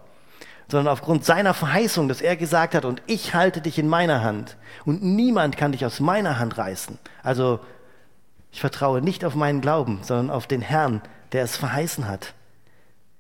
sondern 0.69 0.93
aufgrund 0.93 1.25
seiner 1.25 1.55
Verheißung, 1.55 2.09
dass 2.09 2.21
er 2.21 2.37
gesagt 2.37 2.75
hat, 2.75 2.85
und 2.85 3.03
ich 3.07 3.35
halte 3.35 3.61
dich 3.61 3.79
in 3.79 3.89
meiner 3.89 4.23
Hand 4.23 4.57
und 4.85 5.03
niemand 5.03 5.57
kann 5.57 5.73
dich 5.73 5.85
aus 5.85 6.01
meiner 6.01 6.39
Hand 6.39 6.57
reißen. 6.59 6.99
Also 7.23 7.61
ich 8.53 8.61
vertraue 8.61 9.03
nicht 9.03 9.25
auf 9.25 9.35
meinen 9.35 9.61
Glauben, 9.61 10.01
sondern 10.03 10.31
auf 10.31 10.47
den 10.47 10.63
Herrn, 10.63 11.03
der 11.33 11.43
es 11.43 11.57
verheißen 11.57 12.07
hat. 12.07 12.35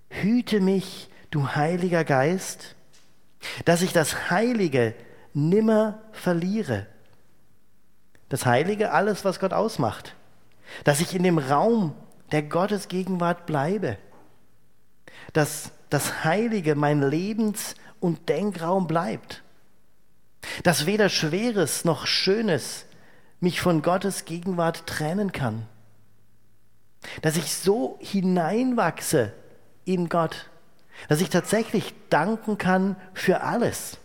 Hüte 0.08 0.60
mich, 0.60 1.08
du 1.30 1.48
Heiliger 1.48 2.04
Geist, 2.04 2.76
dass 3.64 3.82
ich 3.82 3.92
das 3.92 4.30
Heilige 4.30 4.94
nimmer 5.34 5.98
verliere. 6.12 6.86
Das 8.28 8.46
Heilige, 8.46 8.92
alles, 8.92 9.24
was 9.24 9.40
Gott 9.40 9.52
ausmacht. 9.52 10.14
Dass 10.84 11.00
ich 11.00 11.14
in 11.14 11.22
dem 11.22 11.38
Raum 11.38 11.94
der 12.32 12.42
Gottesgegenwart 12.42 13.46
bleibe. 13.46 13.98
Dass 15.32 15.72
das 15.94 16.24
Heilige 16.24 16.74
mein 16.74 17.02
Lebens- 17.02 17.76
und 18.00 18.28
Denkraum 18.28 18.88
bleibt. 18.88 19.44
Dass 20.64 20.86
weder 20.86 21.08
Schweres 21.08 21.84
noch 21.84 22.08
Schönes 22.08 22.84
mich 23.38 23.60
von 23.60 23.80
Gottes 23.80 24.24
Gegenwart 24.24 24.88
trennen 24.88 25.30
kann. 25.30 25.68
Dass 27.22 27.36
ich 27.36 27.54
so 27.54 27.96
hineinwachse 28.00 29.32
in 29.84 30.08
Gott, 30.08 30.50
dass 31.08 31.20
ich 31.20 31.30
tatsächlich 31.30 31.94
danken 32.10 32.58
kann 32.58 32.96
für 33.12 33.42
alles. 33.42 33.98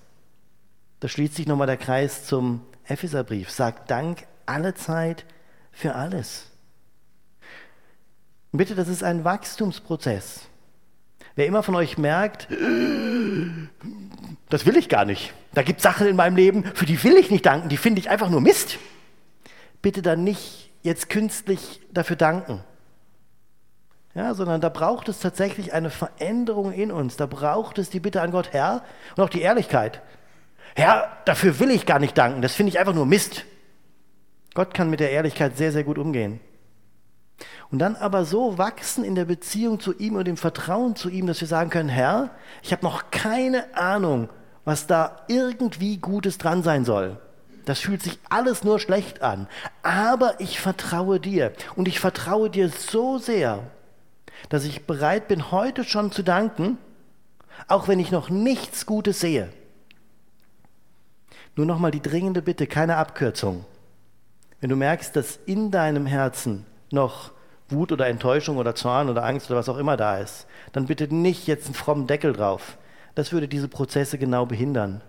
Da 1.00 1.08
schließt 1.08 1.34
sich 1.34 1.48
nochmal 1.48 1.68
der 1.68 1.78
Kreis 1.78 2.26
zum 2.26 2.62
Epheserbrief. 2.84 3.50
Sagt 3.50 3.90
Dank 3.90 4.28
alle 4.46 4.76
Zeit 4.76 5.26
für 5.72 5.96
alles. 5.96 6.52
Bitte, 8.52 8.76
das 8.76 8.88
ist 8.90 9.04
ein 9.04 9.24
Wachstumsprozess. 9.24 10.50
Wer 11.40 11.48
immer 11.48 11.64
von 11.64 11.76
euch 11.76 11.98
merkt, 11.98 12.50
das 14.50 14.66
will 14.66 14.76
ich 14.76 14.90
gar 14.90 15.06
nicht. 15.06 15.34
Da 15.54 15.64
gibt 15.64 15.80
es 15.80 15.84
Sachen 15.84 16.06
in 16.06 16.18
meinem 16.18 16.36
Leben, 16.36 16.66
für 16.66 16.86
die 16.86 17.02
will 17.02 17.16
ich 17.16 17.32
nicht 17.32 17.46
danken, 17.46 17.70
die 17.70 17.78
finde 17.78 18.02
ich 18.02 18.10
einfach 18.10 18.30
nur 18.30 18.42
Mist. 18.42 18.78
Bitte 19.82 20.02
dann 20.02 20.26
nicht 20.26 20.70
jetzt 20.82 21.10
künstlich 21.10 21.80
dafür 21.94 22.18
danken. 22.18 22.60
Ja, 24.16 24.34
sondern 24.34 24.60
da 24.60 24.68
braucht 24.68 25.08
es 25.08 25.22
tatsächlich 25.22 25.72
eine 25.72 25.90
Veränderung 25.90 26.74
in 26.74 26.92
uns. 26.92 27.16
Da 27.16 27.26
braucht 27.26 27.78
es 27.78 27.90
die 27.90 28.02
Bitte 28.02 28.22
an 28.22 28.32
Gott, 28.32 28.52
Herr, 28.52 28.84
und 29.16 29.24
auch 29.24 29.30
die 29.30 29.40
Ehrlichkeit. 29.40 30.02
Herr, 30.76 31.10
dafür 31.24 31.58
will 31.62 31.72
ich 31.72 31.86
gar 31.86 32.00
nicht 32.00 32.18
danken, 32.18 32.42
das 32.42 32.54
finde 32.54 32.72
ich 32.72 32.80
einfach 32.80 32.94
nur 32.94 33.06
Mist. 33.06 33.46
Gott 34.56 34.74
kann 34.74 34.90
mit 34.90 35.00
der 35.00 35.12
Ehrlichkeit 35.12 35.56
sehr, 35.56 35.72
sehr 35.72 35.86
gut 35.86 36.00
umgehen. 36.00 36.42
Und 37.72 37.80
dann 37.80 37.96
aber 37.96 38.26
so 38.26 38.58
wachsen 38.58 39.04
in 39.04 39.16
der 39.16 39.26
Beziehung 39.26 39.80
zu 39.80 39.94
ihm 39.98 40.16
und 40.16 40.26
dem 40.26 40.38
Vertrauen 40.38 40.96
zu 40.96 41.10
ihm, 41.10 41.28
dass 41.28 41.42
wir 41.42 41.48
sagen 41.48 41.70
können, 41.70 41.90
Herr, 41.90 42.32
ich 42.64 42.72
habe 42.72 42.84
noch 42.84 43.12
keine 43.12 43.76
Ahnung, 43.76 44.30
was 44.66 44.88
da 44.88 45.22
irgendwie 45.28 45.98
Gutes 45.98 46.38
dran 46.38 46.64
sein 46.64 46.86
soll. 46.86 47.18
Das 47.66 47.80
fühlt 47.80 48.02
sich 48.02 48.18
alles 48.30 48.64
nur 48.64 48.80
schlecht 48.80 49.22
an. 49.22 49.48
Aber 49.84 50.40
ich 50.40 50.60
vertraue 50.60 51.20
dir. 51.20 51.54
Und 51.76 51.88
ich 51.88 52.00
vertraue 52.00 52.50
dir 52.50 52.70
so 52.70 53.18
sehr, 53.20 53.64
dass 54.50 54.64
ich 54.64 54.88
bereit 54.88 55.28
bin, 55.28 55.52
heute 55.52 55.84
schon 55.84 56.12
zu 56.12 56.24
danken, 56.24 56.78
auch 57.68 57.88
wenn 57.88 58.00
ich 58.00 58.12
noch 58.12 58.30
nichts 58.30 58.86
Gutes 58.86 59.20
sehe. 59.20 59.50
Nur 61.56 61.66
nochmal 61.66 61.92
die 61.92 62.02
dringende 62.02 62.42
Bitte, 62.42 62.68
keine 62.68 62.96
Abkürzung. 62.96 63.66
Wenn 64.62 64.70
du 64.70 64.76
merkst, 64.76 65.16
dass 65.16 65.40
in 65.46 65.72
deinem 65.72 66.06
Herzen 66.06 66.66
noch 66.92 67.32
Wut 67.70 67.92
oder 67.92 68.08
Enttäuschung 68.08 68.58
oder 68.58 68.76
Zorn 68.76 69.10
oder 69.10 69.24
Angst 69.24 69.50
oder 69.50 69.60
was 69.60 69.70
auch 69.70 69.78
immer 69.78 69.98
da 69.98 70.18
ist, 70.18 70.48
dann 70.72 70.88
bitte 70.88 71.14
nicht 71.14 71.48
jetzt 71.48 71.66
einen 71.66 71.76
frommen 71.76 72.08
Deckel 72.08 72.34
drauf. 72.34 72.78
Das 73.16 73.32
würde 73.32 73.48
diese 73.48 73.68
Prozesse 73.68 74.18
genau 74.18 74.46
behindern. 74.46 75.02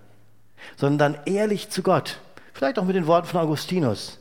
Sondern 0.76 1.14
dann 1.14 1.24
ehrlich 1.26 1.70
zu 1.70 1.82
Gott, 1.82 2.20
vielleicht 2.52 2.78
auch 2.78 2.84
mit 2.84 2.96
den 2.96 3.06
Worten 3.06 3.28
von 3.28 3.40
Augustinus. 3.40 4.18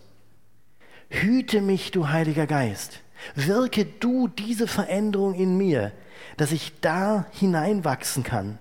Hüte 1.09 1.61
mich, 1.61 1.91
du 1.91 2.09
Heiliger 2.09 2.47
Geist. 2.47 3.01
Wirke 3.35 3.85
du 3.85 4.27
diese 4.27 4.67
Veränderung 4.67 5.33
in 5.33 5.57
mir, 5.57 5.91
dass 6.37 6.51
ich 6.51 6.79
da 6.79 7.25
hineinwachsen 7.31 8.23
kann. 8.23 8.57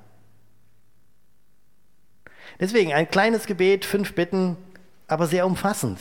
Deswegen 2.59 2.93
ein 2.93 3.09
kleines 3.09 3.47
Gebet, 3.47 3.85
fünf 3.85 4.15
Bitten, 4.15 4.57
aber 5.07 5.27
sehr 5.27 5.47
umfassend. 5.47 6.01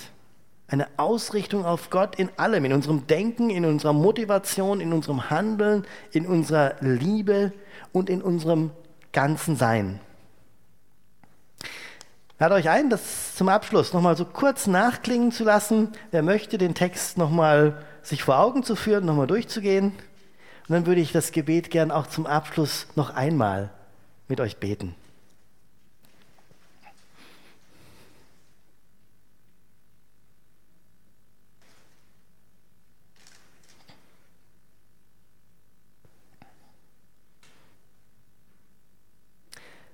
Eine 0.70 0.88
Ausrichtung 0.98 1.66
auf 1.66 1.90
Gott 1.90 2.16
in 2.16 2.30
allem, 2.38 2.66
in 2.66 2.74
unserem 2.74 3.08
Denken, 3.08 3.50
in 3.50 3.64
unserer 3.64 3.94
Motivation, 3.94 4.82
in 4.82 4.92
unserem 4.92 5.30
Handeln, 5.30 5.86
in 6.12 6.26
unserer 6.26 6.76
Liebe 6.82 7.54
und 7.94 8.10
in 8.10 8.22
unserem 8.22 8.72
ganzen 9.14 9.56
Sein. 9.56 10.02
Lade 12.40 12.54
euch 12.54 12.70
ein, 12.70 12.90
das 12.90 13.36
zum 13.36 13.50
Abschluss 13.50 13.94
nochmal 13.94 14.16
so 14.16 14.26
kurz 14.26 14.68
nachklingen 14.68 15.32
zu 15.32 15.44
lassen. 15.44 15.94
Wer 16.12 16.22
möchte, 16.22 16.58
den 16.58 16.76
Text 16.76 17.18
nochmal 17.18 17.84
sich 18.04 18.22
vor 18.22 18.38
Augen 18.38 18.62
zu 18.62 18.76
führen, 18.76 19.06
nochmal 19.06 19.26
durchzugehen. 19.26 19.94
Und 20.68 20.74
dann 20.74 20.86
würde 20.86 21.02
ich 21.02 21.14
das 21.14 21.32
Gebet 21.32 21.72
gern 21.72 21.92
auch 21.92 22.08
zum 22.08 22.28
Abschluss 22.28 22.88
noch 22.96 23.16
einmal 23.16 23.72
mit 24.28 24.40
euch 24.42 24.58
beten. 24.58 24.96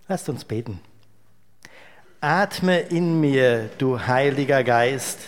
Lasst 0.07 0.27
uns 0.27 0.43
beten. 0.43 0.79
Atme 2.19 2.79
in 2.79 3.21
mir, 3.21 3.69
du 3.77 4.05
Heiliger 4.05 4.63
Geist, 4.63 5.19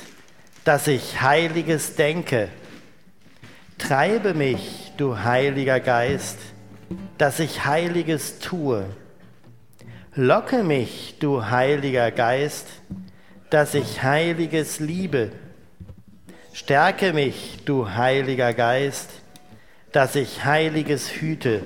dass 0.66 0.88
ich 0.88 1.22
Heiliges 1.22 1.96
denke. 1.96 2.50
Treibe 3.78 4.34
mich, 4.34 4.92
du 4.98 5.18
Heiliger 5.18 5.80
Geist, 5.80 6.40
dass 7.18 7.40
ich 7.40 7.66
Heiliges 7.66 8.40
tue. 8.40 8.86
Locke 10.14 10.64
mich, 10.64 11.16
du 11.20 11.46
Heiliger 11.46 12.12
Geist, 12.12 12.68
dass 13.50 13.74
ich 13.74 14.04
Heiliges 14.04 14.80
liebe. 14.80 15.32
Stärke 16.54 17.14
mich, 17.14 17.60
du 17.66 17.90
Heiliger 17.90 18.54
Geist, 18.54 19.10
dass 19.92 20.16
ich 20.16 20.44
Heiliges 20.44 21.10
hüte. 21.22 21.64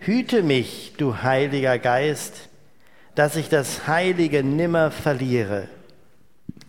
Hüte 0.00 0.42
mich, 0.42 0.94
du 0.98 1.22
Heiliger 1.22 1.78
Geist, 1.78 2.48
dass 3.14 3.36
ich 3.36 3.48
das 3.48 3.86
Heilige 3.86 4.44
nimmer 4.44 4.90
verliere. 4.90 5.68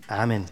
Amen. 0.07 0.45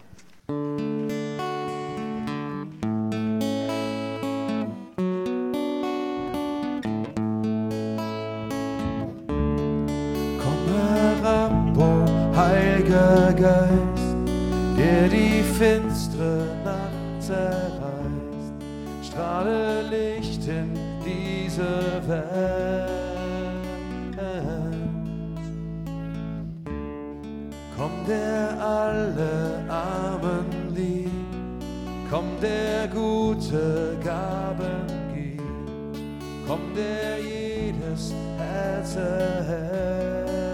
Heiliger 12.36 13.34
Geist, 13.34 14.16
der 14.78 15.08
die 15.08 15.42
finstere 15.42 16.48
Nacht 16.64 17.24
zerreißt. 17.24 18.54
Strahle 19.02 19.84
Licht 19.90 20.46
in 20.48 20.85
diese 21.56 22.08
Welt. 22.08 22.92
Komm, 27.78 27.92
der 28.08 28.58
alle 28.62 29.64
Armen 29.70 30.74
liebt, 30.74 31.12
komm, 32.10 32.26
der 32.42 32.88
gute 32.88 33.98
Gaben 34.04 34.88
gibt, 35.14 35.42
komm, 36.48 36.74
der 36.76 37.20
jedes 37.20 38.14
Herz 38.38 38.96
erhält. 38.96 40.45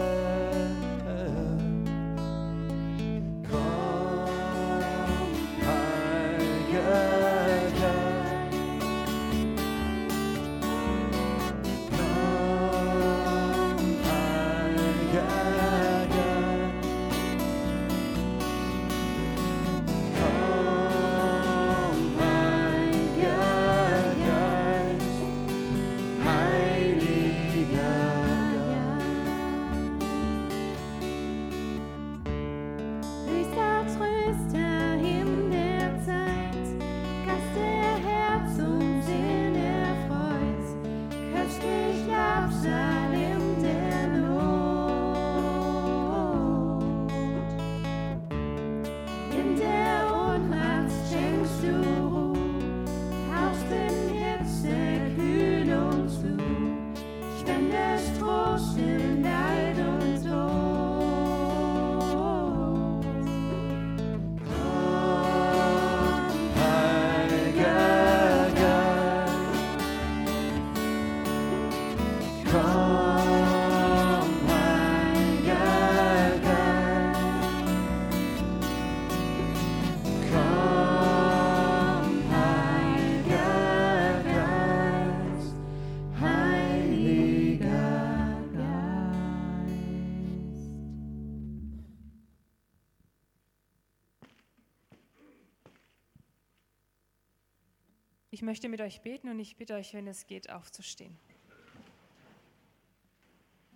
Ich 98.41 98.43
möchte 98.43 98.69
mit 98.69 98.81
euch 98.81 99.01
beten 99.01 99.29
und 99.29 99.37
ich 99.37 99.55
bitte 99.55 99.75
euch, 99.75 99.93
wenn 99.93 100.07
es 100.07 100.25
geht, 100.25 100.49
aufzustehen. 100.49 101.15